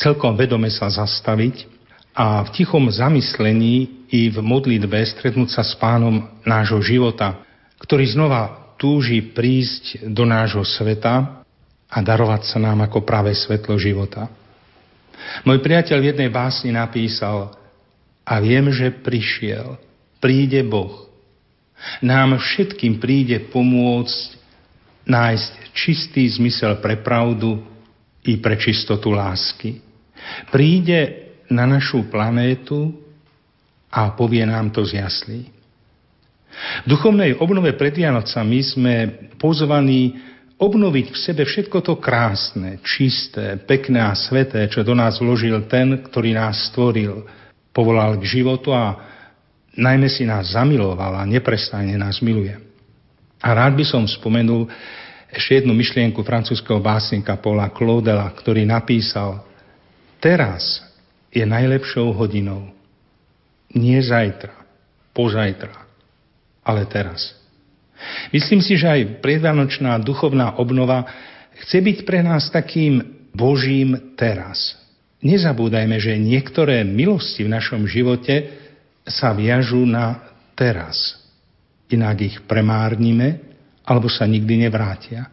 [0.00, 1.77] celkom vedome sa zastaviť
[2.18, 7.38] a v tichom zamyslení i v modlitbe stretnúť sa s pánom nášho života,
[7.78, 11.46] ktorý znova túži prísť do nášho sveta
[11.86, 14.26] a darovať sa nám ako práve svetlo života.
[15.46, 17.54] Môj priateľ v jednej básni napísal
[18.26, 19.78] a viem, že prišiel,
[20.18, 21.06] príde Boh.
[22.02, 24.34] Nám všetkým príde pomôcť
[25.06, 27.62] nájsť čistý zmysel pre pravdu
[28.26, 29.78] i pre čistotu lásky.
[30.50, 32.92] Príde na našu planétu
[33.88, 35.40] a povie nám to z jaslí.
[36.84, 38.94] V duchovnej obnove pred Vianocami sme
[39.36, 40.16] pozvaní
[40.58, 46.02] obnoviť v sebe všetko to krásne, čisté, pekné a sveté, čo do nás vložil ten,
[46.02, 47.22] ktorý nás stvoril,
[47.70, 48.98] povolal k životu a
[49.78, 52.58] najmä si nás zamiloval a neprestajne nás miluje.
[53.38, 54.66] A rád by som spomenul
[55.30, 59.46] ešte jednu myšlienku francúzského básnika Paula Claudela, ktorý napísal
[60.18, 60.82] Teraz
[61.38, 62.74] je najlepšou hodinou.
[63.70, 64.54] Nie zajtra,
[65.14, 65.74] pozajtra,
[66.66, 67.38] ale teraz.
[68.34, 71.06] Myslím si, že aj predvánočná duchovná obnova
[71.66, 73.02] chce byť pre nás takým
[73.34, 74.78] Božím teraz.
[75.18, 78.54] Nezabúdajme, že niektoré milosti v našom živote
[79.02, 80.22] sa viažú na
[80.54, 81.18] teraz.
[81.90, 83.42] Inak ich premárnime,
[83.82, 85.26] alebo sa nikdy nevrátia.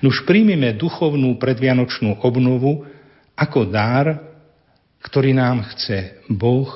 [0.00, 2.86] Nuž príjmime duchovnú predvianočnú obnovu
[3.36, 4.35] ako dar
[5.02, 6.68] ktorý nám chce Boh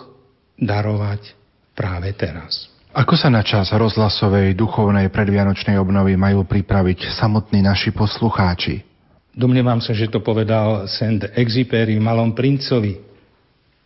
[0.61, 1.33] darovať
[1.73, 2.69] práve teraz.
[2.91, 8.83] Ako sa na čas rozhlasovej duchovnej predvianočnej obnovy majú pripraviť samotní naši poslucháči?
[9.31, 12.99] Domnievam sa, že to povedal Saint Exupéry Malom princovi.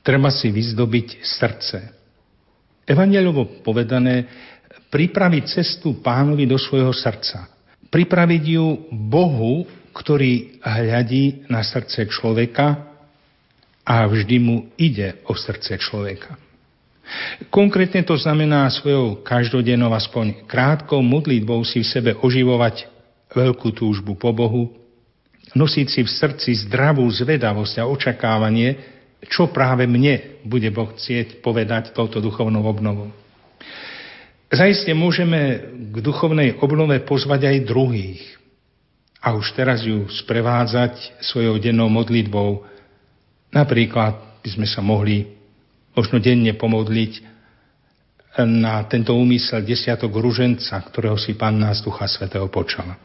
[0.01, 1.79] Treba si vyzdobiť srdce.
[2.89, 4.25] Evangelovo povedané,
[4.89, 7.45] pripraviť cestu pánovi do svojho srdca.
[7.93, 12.94] Pripraviť ju Bohu, ktorý hľadí na srdce človeka
[13.85, 16.41] a vždy mu ide o srdce človeka.
[17.53, 22.89] Konkrétne to znamená svojou každodennou aspoň krátkou modlitbou si v sebe oživovať
[23.37, 24.73] veľkú túžbu po Bohu,
[25.53, 28.81] nosiť si v srdci zdravú zvedavosť a očakávanie,
[29.29, 33.13] čo práve mne bude Boh chcieť povedať touto duchovnou obnovou.
[34.49, 38.23] Zajiste môžeme k duchovnej obnove pozvať aj druhých
[39.19, 42.65] a už teraz ju sprevádzať svojou dennou modlitbou,
[43.55, 45.31] Napríklad by sme sa mohli
[45.95, 47.13] možno denne pomodliť
[48.43, 52.99] na tento úmysel desiatok ruženca, ktorého si Pán nás Ducha Svetého počala.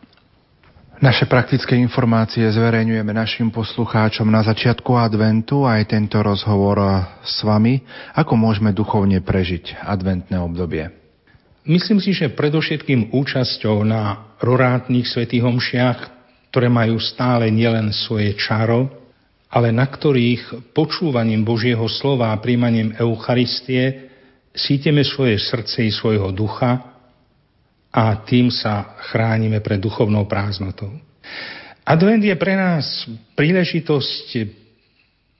[1.00, 6.76] Naše praktické informácie zverejňujeme našim poslucháčom na začiatku adventu aj tento rozhovor
[7.24, 7.80] s vami,
[8.20, 10.92] ako môžeme duchovne prežiť adventné obdobie.
[11.64, 15.98] Myslím si, že predovšetkým účasťou na rorátnych svetých homšiach,
[16.52, 18.92] ktoré majú stále nielen svoje čaro,
[19.50, 24.14] ale na ktorých počúvaním Božieho slova a príjmaním Eucharistie
[24.54, 27.02] síteme svoje srdce i svojho ducha
[27.90, 30.94] a tým sa chránime pred duchovnou prázdnotou.
[31.82, 34.28] Advent je pre nás príležitosť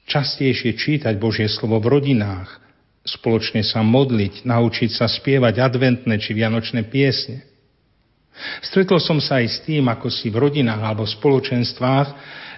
[0.10, 2.50] častejšie čítať Božie slovo v rodinách,
[3.06, 7.46] spoločne sa modliť, naučiť sa spievať adventné či vianočné piesne.
[8.66, 12.08] Stretol som sa aj s tým, ako si v rodinách alebo spoločenstvách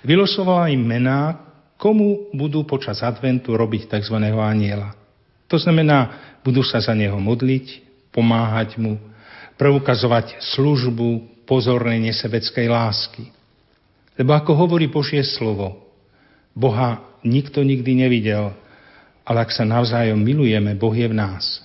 [0.05, 1.37] vylosovala im mená,
[1.81, 4.17] komu budú počas adventu robiť tzv.
[4.21, 4.93] aniela.
[5.49, 6.13] To znamená,
[6.45, 7.83] budú sa za neho modliť,
[8.13, 9.01] pomáhať mu,
[9.57, 13.27] preukazovať službu pozornej nesebeckej lásky.
[14.15, 15.91] Lebo ako hovorí Božie slovo,
[16.53, 18.53] Boha nikto nikdy nevidel,
[19.25, 21.63] ale ak sa navzájom milujeme, Boh je v nás.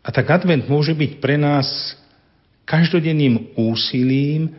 [0.00, 1.96] A tak advent môže byť pre nás
[2.64, 4.54] každodenným úsilím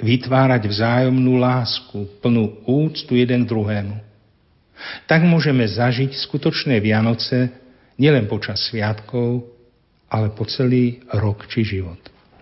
[0.00, 3.96] vytvárať vzájomnú lásku, plnú úctu jeden k druhému.
[5.04, 7.52] Tak môžeme zažiť skutočné Vianoce
[8.00, 9.44] nielen počas sviatkov,
[10.08, 12.00] ale po celý rok či život.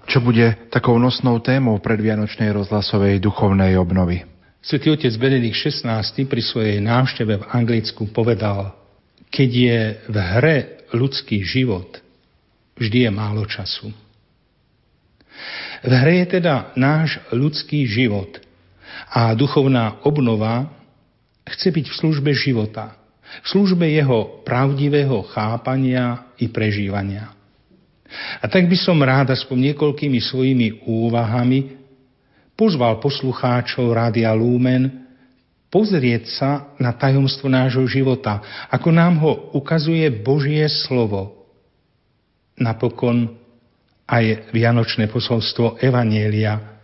[0.09, 4.25] Čo bude takou nosnou témou predvianočnej rozhlasovej duchovnej obnovy?
[4.65, 8.73] Svetý otec Benedikt XVI pri svojej návšteve v Anglicku povedal,
[9.29, 10.57] keď je v hre
[10.97, 12.01] ľudský život,
[12.81, 13.93] vždy je málo času.
[15.85, 18.43] V hre je teda náš ľudský život
[19.13, 20.67] a duchovná obnova
[21.47, 22.99] chce byť v službe života,
[23.45, 27.33] v službe jeho pravdivého chápania i prežívania.
[28.41, 31.77] A tak by som rád aspoň niekoľkými svojimi úvahami
[32.57, 35.07] pozval poslucháčov Rádia Lumen
[35.69, 36.51] pozrieť sa
[36.81, 38.41] na tajomstvo nášho života,
[38.73, 41.47] ako nám ho ukazuje Božie slovo.
[42.59, 43.38] Napokon
[44.09, 46.81] aj Vianočné posolstvo Evanielia.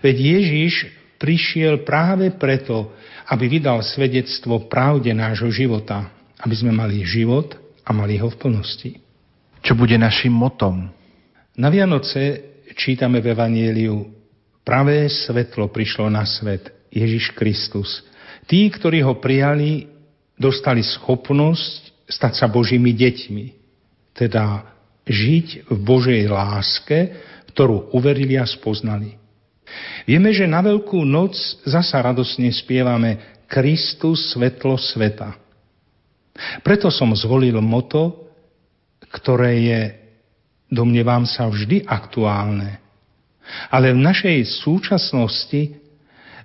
[0.00, 0.88] Veď Ježiš
[1.20, 2.96] prišiel práve preto,
[3.28, 6.08] aby vydal svedectvo pravde nášho života,
[6.40, 7.54] aby sme mali život
[7.84, 8.90] a mali ho v plnosti.
[9.60, 10.88] Čo bude našim motom?
[11.56, 12.40] Na Vianoce
[12.76, 14.16] čítame v Evanieliu
[14.66, 18.02] Pravé svetlo prišlo na svet, Ježiš Kristus.
[18.50, 19.86] Tí, ktorí ho prijali,
[20.34, 23.46] dostali schopnosť stať sa Božími deťmi.
[24.10, 24.66] Teda
[25.06, 27.14] žiť v Božej láske,
[27.54, 29.14] ktorú uverili a spoznali.
[30.06, 31.34] Vieme, že na Veľkú noc
[31.66, 35.34] zasa radosne spievame Kristus svetlo sveta.
[36.62, 38.28] Preto som zvolil moto,
[39.08, 39.80] ktoré je,
[40.68, 42.82] domnievam sa, vždy aktuálne.
[43.70, 45.78] Ale v našej súčasnosti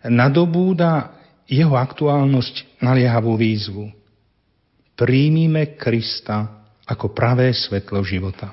[0.05, 1.17] nadobúda
[1.49, 3.89] jeho aktuálnosť naliehavú výzvu.
[4.95, 6.60] Príjmime Krista
[6.91, 8.51] ako pravé svetlo života.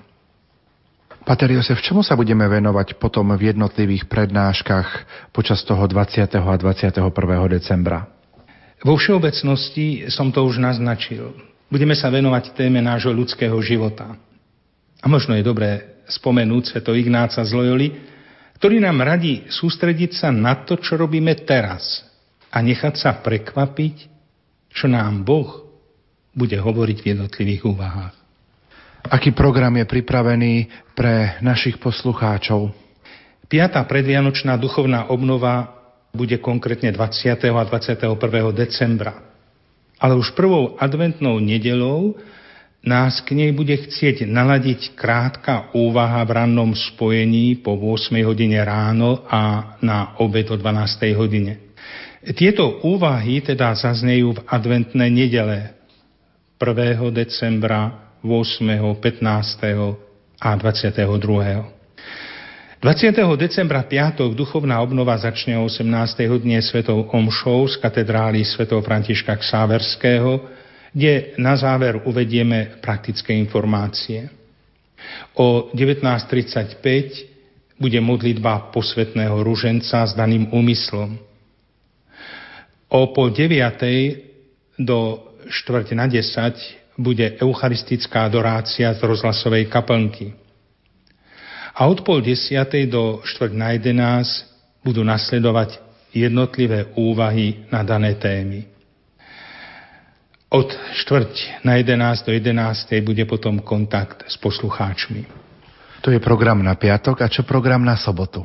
[1.26, 4.89] Pater Josef, čomu sa budeme venovať potom v jednotlivých prednáškach
[5.34, 6.24] počas toho 20.
[6.24, 7.03] a 21.
[7.53, 8.09] decembra?
[8.80, 11.34] Vo všeobecnosti som to už naznačil.
[11.68, 14.16] Budeme sa venovať téme nášho ľudského života.
[15.03, 17.93] A možno je dobré spomenúť sveto Ignáca z Loyoli,
[18.57, 22.09] ktorý nám radí sústrediť sa na to, čo robíme teraz
[22.49, 24.09] a nechať sa prekvapiť,
[24.72, 25.68] čo nám Boh
[26.32, 28.17] bude hovoriť v jednotlivých úvahách.
[29.07, 30.55] Aký program je pripravený
[30.99, 32.74] pre našich poslucháčov?
[33.46, 35.78] Piatá predvianočná duchovná obnova
[36.11, 37.38] bude konkrétne 20.
[37.46, 38.18] a 21.
[38.51, 39.22] decembra.
[40.03, 42.18] Ale už prvou adventnou nedelou
[42.82, 49.22] nás k nej bude chcieť naladiť krátka úvaha v rannom spojení po 8 hodine ráno
[49.30, 51.70] a na obed o 12 hodine.
[52.34, 55.78] Tieto úvahy teda zaznejú v adventné nedele
[56.59, 56.99] 1.
[57.14, 59.60] decembra 8., 15.
[60.40, 61.64] a 22.
[62.78, 63.10] 20.
[63.34, 66.42] decembra piatok duchovná obnova začne o 18.
[66.42, 70.46] dne svetou omšou z katedrály svätého Františka Ksáverského,
[70.94, 74.30] kde na záver uvedieme praktické informácie.
[75.34, 81.18] O 19.35 bude modlitba posvetného ruženca s daným úmyslom.
[82.90, 83.58] O pol 9.
[84.78, 90.34] do štvrť na 10 bude eucharistická adorácia z rozhlasovej kaplnky.
[91.78, 94.42] A od pol desiatej do štvrť na jedenás
[94.82, 95.78] budú nasledovať
[96.11, 98.66] jednotlivé úvahy na dané témy.
[100.51, 100.66] Od
[101.05, 105.28] štvrť na 11 do 11 bude potom kontakt s poslucháčmi.
[106.03, 108.42] To je program na piatok a čo program na sobotu?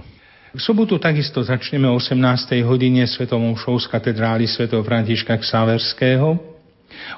[0.53, 2.61] V sobotu takisto začneme o 18.
[2.61, 4.69] hodine Svetovom šou z katedrály Sv.
[4.69, 6.52] Františka Ksaverského.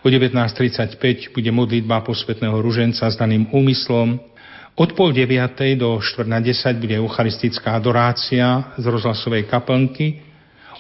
[0.04, 4.20] O 19.35 bude modlitba posvetného ruženca s daným úmyslom.
[4.76, 10.20] Od pol deviatej do štvrt na 10 bude eucharistická adorácia z rozhlasovej kaplnky.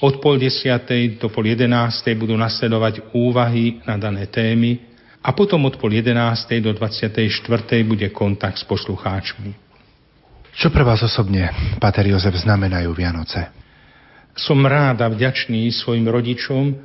[0.04, 5.80] Od pol desiatej do pol jedenástej budú nasledovať úvahy na dané témy a potom od
[5.82, 7.32] pol jedenástej do 24.
[7.88, 9.58] bude kontakt s poslucháčmi.
[10.56, 13.50] Čo pre vás osobne, Pater Jozef, znamenajú Vianoce?
[14.36, 16.76] Som rád a vďačný svojim rodičom,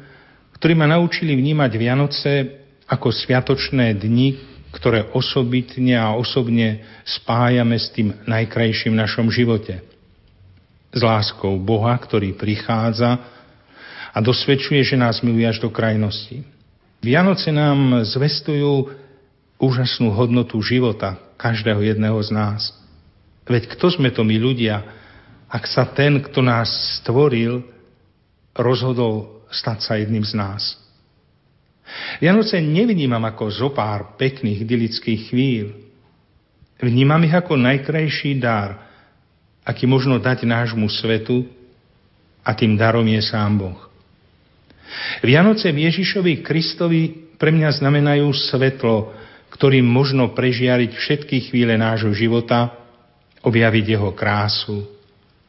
[0.61, 2.33] ktorí ma naučili vnímať Vianoce
[2.85, 4.37] ako sviatočné dni,
[4.77, 9.81] ktoré osobitne a osobne spájame s tým najkrajším v našom živote.
[10.93, 13.25] S láskou Boha, ktorý prichádza
[14.13, 16.45] a dosvedčuje, že nás miluje až do krajnosti.
[17.01, 18.93] Vianoce nám zvestujú
[19.57, 22.61] úžasnú hodnotu života každého jedného z nás.
[23.49, 24.85] Veď kto sme to my ľudia,
[25.49, 26.69] ak sa ten, kto nás
[27.01, 27.65] stvoril,
[28.53, 30.63] rozhodol stať sa jedným z nás.
[32.23, 35.67] Vianoce nevnímam ako zopár pekných idylických chvíľ.
[36.81, 38.89] Vnímam ich ako najkrajší dar,
[39.67, 41.45] aký možno dať nášmu svetu
[42.41, 43.81] a tým darom je sám Boh.
[45.23, 49.13] Vianoce v Ježišovi Kristovi pre mňa znamenajú svetlo,
[49.51, 52.75] ktorým možno prežiariť všetky chvíle nášho života,
[53.43, 54.85] objaviť jeho krásu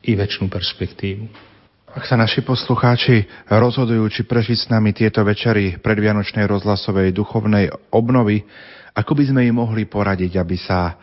[0.06, 1.51] i väčšinu perspektívu.
[1.92, 8.48] Ak sa naši poslucháči rozhodujú, či prežiť s nami tieto večery predvianočnej rozhlasovej duchovnej obnovy,
[8.96, 10.96] ako by sme im mohli poradiť, aby sa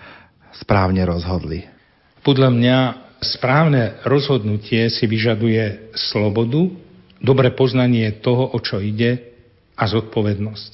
[0.56, 1.60] správne rozhodli?
[2.24, 2.78] Podľa mňa
[3.20, 6.72] správne rozhodnutie si vyžaduje slobodu,
[7.20, 9.36] dobre poznanie toho, o čo ide
[9.76, 10.72] a zodpovednosť.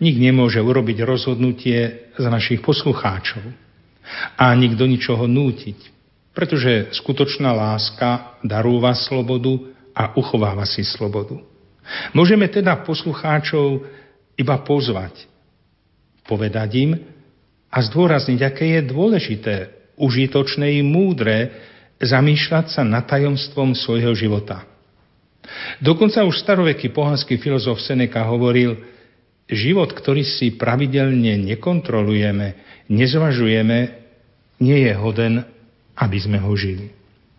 [0.00, 3.44] Nik nemôže urobiť rozhodnutie za našich poslucháčov
[4.40, 5.99] a nikto ničoho nútiť
[6.30, 11.38] pretože skutočná láska darúva slobodu a uchováva si slobodu.
[12.14, 13.82] Môžeme teda poslucháčov
[14.38, 15.26] iba pozvať,
[16.24, 16.92] povedať im
[17.66, 19.54] a zdôrazniť, aké je dôležité,
[19.98, 21.50] užitočné i múdre
[22.00, 24.64] zamýšľať sa nad tajomstvom svojho života.
[25.82, 28.80] Dokonca už staroveký pohanský filozof Seneca hovoril,
[29.50, 32.54] život, ktorý si pravidelne nekontrolujeme,
[32.86, 33.78] nezvažujeme,
[34.62, 35.34] nie je hoden
[36.00, 36.88] aby sme ho žili.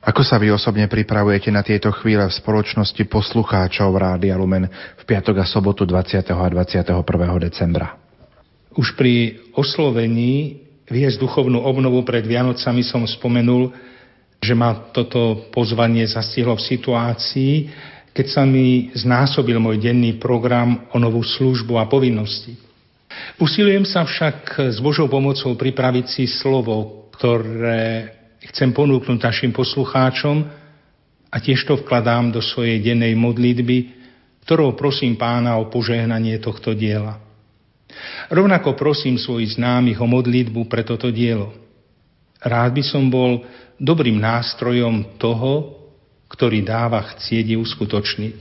[0.02, 4.66] Ako sa vy osobne pripravujete na tieto chvíle v spoločnosti poslucháčov Rádia Lumen
[4.98, 6.26] v piatok a sobotu 20.
[6.26, 7.06] a 21.
[7.38, 8.02] decembra?
[8.74, 10.58] Už pri oslovení
[10.90, 13.70] viesť duchovnú obnovu pred Vianocami som spomenul,
[14.42, 17.54] že ma toto pozvanie zastihlo v situácii,
[18.10, 22.58] keď sa mi znásobil môj denný program o novú službu a povinnosti.
[23.38, 30.50] Usilujem sa však s Božou pomocou pripraviť si slovo, ktoré chcem ponúknuť našim poslucháčom
[31.30, 34.02] a tiež to vkladám do svojej dennej modlitby,
[34.48, 37.22] ktorou prosím pána o požehnanie tohto diela.
[38.32, 41.54] Rovnako prosím svojich známych o modlitbu pre toto dielo.
[42.42, 43.46] Rád by som bol
[43.78, 45.78] dobrým nástrojom toho,
[46.32, 48.38] ktorý dáva chcieť uskutočniť.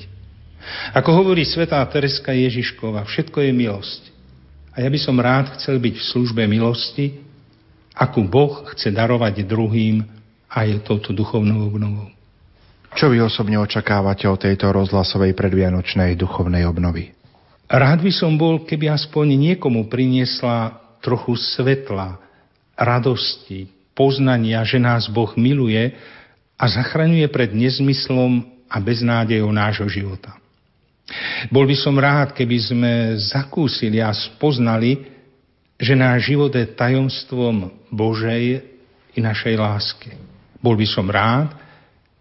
[0.94, 4.02] Ako hovorí svätá Tereska Ježiškova, všetko je milosť.
[4.70, 7.18] A ja by som rád chcel byť v službe milosti,
[8.00, 10.00] akú Boh chce darovať druhým
[10.48, 12.08] aj touto duchovnou obnovou.
[12.96, 17.12] Čo vy osobne očakávate o tejto rozhlasovej predvianočnej duchovnej obnovy?
[17.70, 22.18] Rád by som bol, keby aspoň niekomu priniesla trochu svetla,
[22.74, 25.94] radosti, poznania, že nás Boh miluje
[26.58, 30.34] a zachraňuje pred nezmyslom a beznádejou nášho života.
[31.50, 32.92] Bol by som rád, keby sme
[33.22, 35.19] zakúsili a spoznali,
[35.80, 38.60] že náš život je tajomstvom Božej
[39.16, 40.12] i našej lásky.
[40.60, 41.56] Bol by som rád,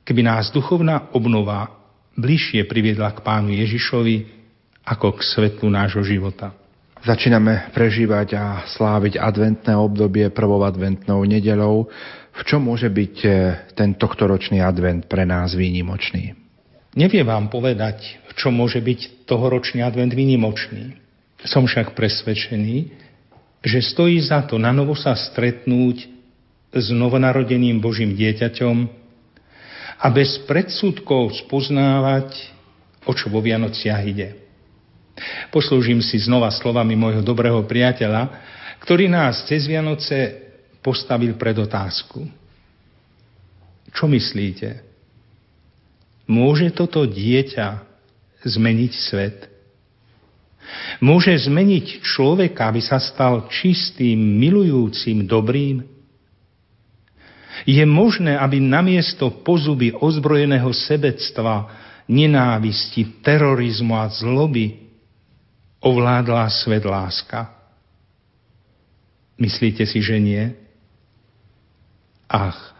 [0.07, 1.67] keby nás duchovná obnova
[2.15, 4.39] bližšie priviedla k Pánu Ježišovi
[4.87, 6.55] ako k svetlu nášho života.
[6.99, 11.87] Začíname prežívať a sláviť adventné obdobie prvou adventnou nedelou.
[12.35, 13.29] V čom môže byť e,
[13.71, 16.35] ten tohtoročný advent pre nás výnimočný?
[16.99, 20.99] Neviem vám povedať, v čom môže byť tohoročný advent výnimočný.
[21.47, 22.98] Som však presvedčený,
[23.59, 26.07] že stojí za to na novo sa stretnúť
[26.69, 28.77] s novonarodeným Božím dieťaťom
[29.99, 32.31] a bez predsudkov spoznávať,
[33.03, 34.37] o čo vo Vianociach ide.
[35.51, 38.31] Poslúžim si znova slovami môjho dobrého priateľa,
[38.79, 40.39] ktorý nás cez Vianoce
[40.79, 42.23] postavil pred otázku.
[43.91, 44.79] Čo myslíte?
[46.29, 47.83] Môže toto dieťa
[48.45, 49.48] zmeniť svet?
[50.99, 55.85] Môže zmeniť človeka, aby sa stal čistým, milujúcim, dobrým?
[57.67, 61.69] Je možné, aby namiesto pozuby ozbrojeného sebectva,
[62.09, 64.89] nenávisti, terorizmu a zloby
[65.79, 67.53] ovládla svet láska?
[69.39, 70.43] Myslíte si, že nie?
[72.27, 72.75] Ach,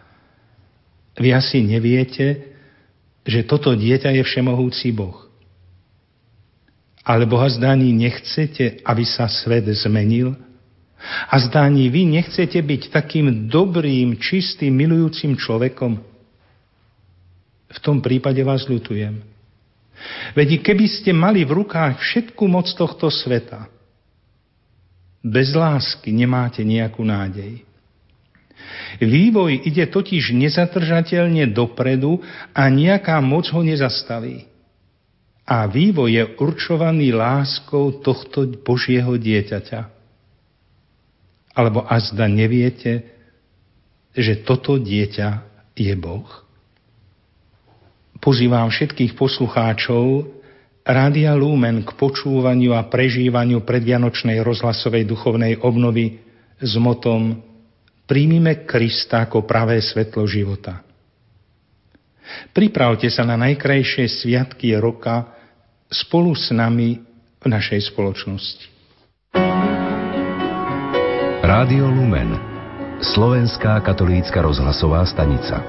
[1.16, 2.52] vy asi neviete,
[3.24, 5.29] že toto dieťa je všemohúci Boh.
[7.04, 10.36] Ale Boha zdaní nechcete, aby sa svet zmenil?
[11.32, 15.96] A zdaní vy nechcete byť takým dobrým, čistým, milujúcim človekom?
[17.70, 19.24] V tom prípade vás ľutujem.
[20.36, 23.68] Veď keby ste mali v rukách všetku moc tohto sveta,
[25.20, 27.64] bez lásky nemáte nejakú nádej.
[29.00, 32.20] Vývoj ide totiž nezatržateľne dopredu
[32.56, 34.49] a nejaká moc ho nezastaví.
[35.50, 39.82] A vývoj je určovaný láskou tohto Božieho dieťaťa.
[41.58, 43.02] Alebo azda neviete,
[44.14, 45.30] že toto dieťa
[45.74, 46.30] je Boh?
[48.22, 50.38] Pozývam všetkých poslucháčov
[50.86, 56.22] Rádia Lumen k počúvaniu a prežívaniu predvianočnej rozhlasovej duchovnej obnovy
[56.62, 57.42] s motom
[58.10, 60.82] Príjmime Krista ako pravé svetlo života.
[62.54, 65.39] Pripravte sa na najkrajšie sviatky roka
[65.90, 67.02] spolu s nami
[67.42, 68.66] v našej spoločnosti.
[71.44, 72.38] Rádio Lumen
[73.02, 75.66] Slovenská katolícka rozhlasová stanica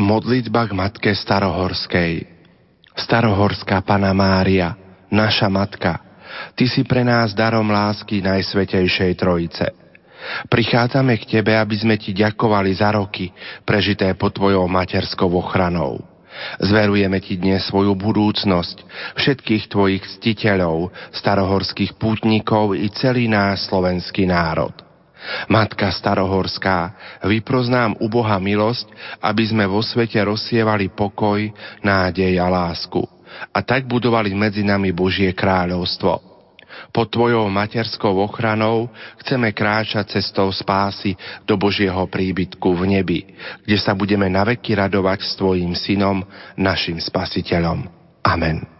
[0.00, 2.26] Modlitba k Matke Starohorskej
[2.98, 4.74] Starohorská Pana Mária,
[5.08, 6.02] naša Matka–
[6.54, 9.66] Ty si pre nás darom lásky Najsvetejšej Trojice.
[10.52, 13.32] Prichádzame k Tebe, aby sme Ti ďakovali za roky,
[13.64, 16.09] prežité pod Tvojou materskou ochranou.
[16.60, 18.82] Zverujeme Ti dnes svoju budúcnosť,
[19.16, 24.72] všetkých Tvojich ctiteľov, starohorských pútnikov i celý náš slovenský národ.
[25.52, 26.96] Matka starohorská,
[27.28, 28.88] vyproznám u Boha milosť,
[29.20, 31.44] aby sme vo svete rozsievali pokoj,
[31.84, 33.04] nádej a lásku
[33.54, 36.29] a tak budovali medzi nami Božie kráľovstvo.
[36.90, 38.90] Pod Tvojou materskou ochranou
[39.22, 41.14] chceme kráčať cestou spásy
[41.46, 43.20] do Božieho príbytku v nebi,
[43.62, 46.26] kde sa budeme naveky radovať s Tvojim synom,
[46.58, 47.86] našim spasiteľom.
[48.26, 48.79] Amen.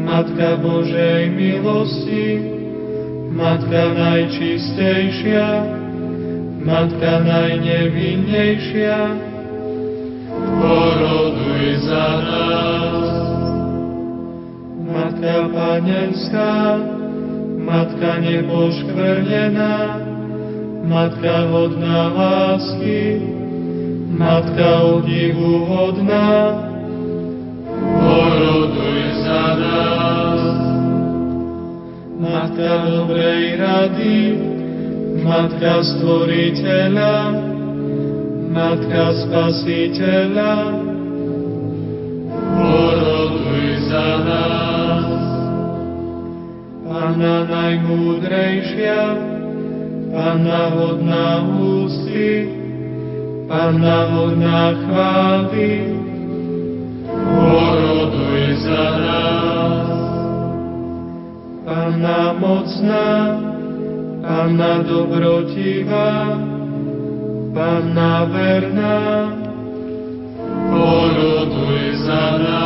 [0.00, 2.40] Matka Božej milosti,
[3.30, 5.48] Matka najčistejšia,
[6.60, 9.00] Matka najnevinnejšia,
[10.60, 13.08] poroduj za nás.
[14.88, 16.54] Matka Panenská,
[17.60, 19.76] Matka nepoškvrnená,
[20.84, 23.20] Matka hodná lásky,
[24.10, 26.69] Matka obdivu hodná,
[32.60, 34.16] Matka dobrej rady,
[35.24, 37.16] Matka Stvoriteľa,
[38.52, 40.54] Matka Spasiteľa,
[42.52, 45.08] poroduj za nás.
[46.84, 49.00] Panna najmúdrejšia,
[50.12, 52.44] Panna hodná ústy,
[53.48, 55.96] Panna hodná chvály,
[57.08, 58.99] poroduj za nás.
[61.90, 63.34] Panna mocná,
[64.22, 66.38] Panna dobrotivá,
[67.50, 69.26] Panna verná,
[70.70, 72.59] poroduj za nás.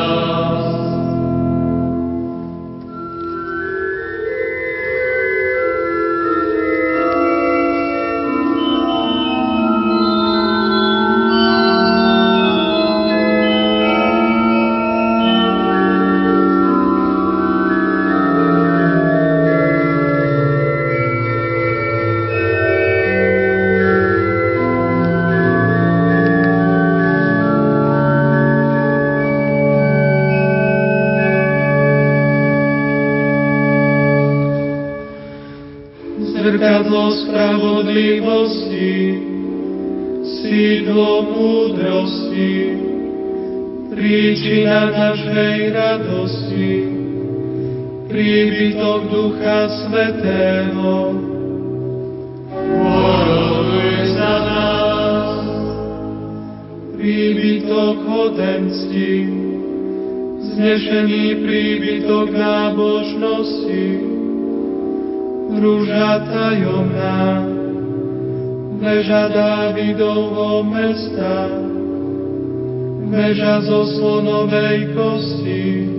[49.14, 51.14] Ducha Svetého.
[52.50, 55.38] Poroduj za nás,
[56.98, 59.14] príbytok hodensti,
[60.50, 63.86] znešený príbytok nábožnosti,
[65.62, 67.46] rúža tajomná,
[68.82, 71.54] veža Dávidovho mesta,
[73.14, 75.93] veža zo slonovej kosti.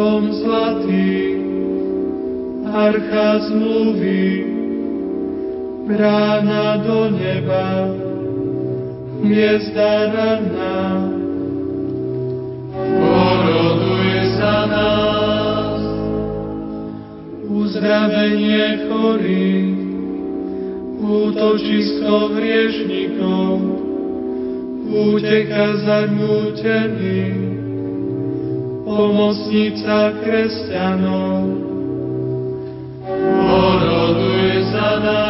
[0.00, 1.12] Dom zlatý,
[2.72, 4.28] archa zmluvy,
[5.84, 7.68] brána do neba,
[9.20, 10.80] hviezda ranná,
[14.40, 15.80] za nás.
[17.44, 19.80] Uzdravenie chorých,
[20.96, 23.52] útočisko hriešnikov,
[24.88, 27.39] úteka zarmútených,
[28.90, 31.46] pomocnica kresťanov.
[33.46, 35.29] Poroduj za nás.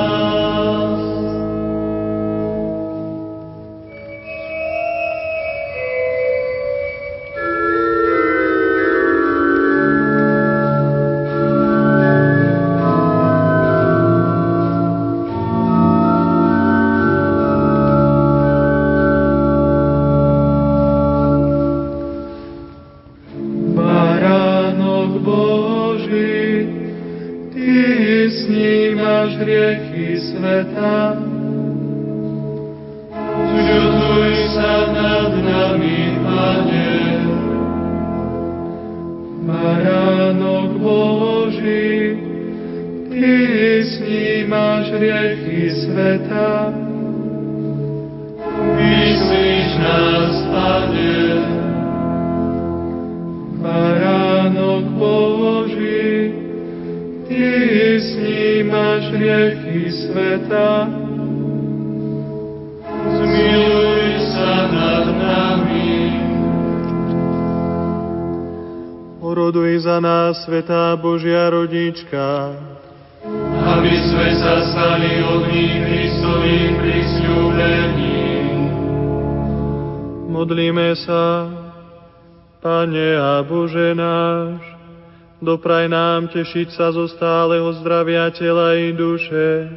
[85.61, 89.69] dopraj nám tešiť sa zo stáleho zdravia tela i duše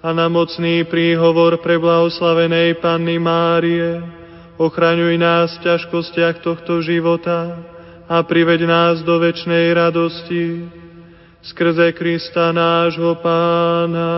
[0.00, 4.00] a na mocný príhovor pre blahoslavenej Panny Márie
[4.56, 7.68] ochraňuj nás v ťažkostiach tohto života
[8.08, 10.64] a priveď nás do väčšnej radosti
[11.44, 14.08] skrze Krista nášho Pána.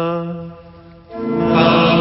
[1.19, 2.00] Amen.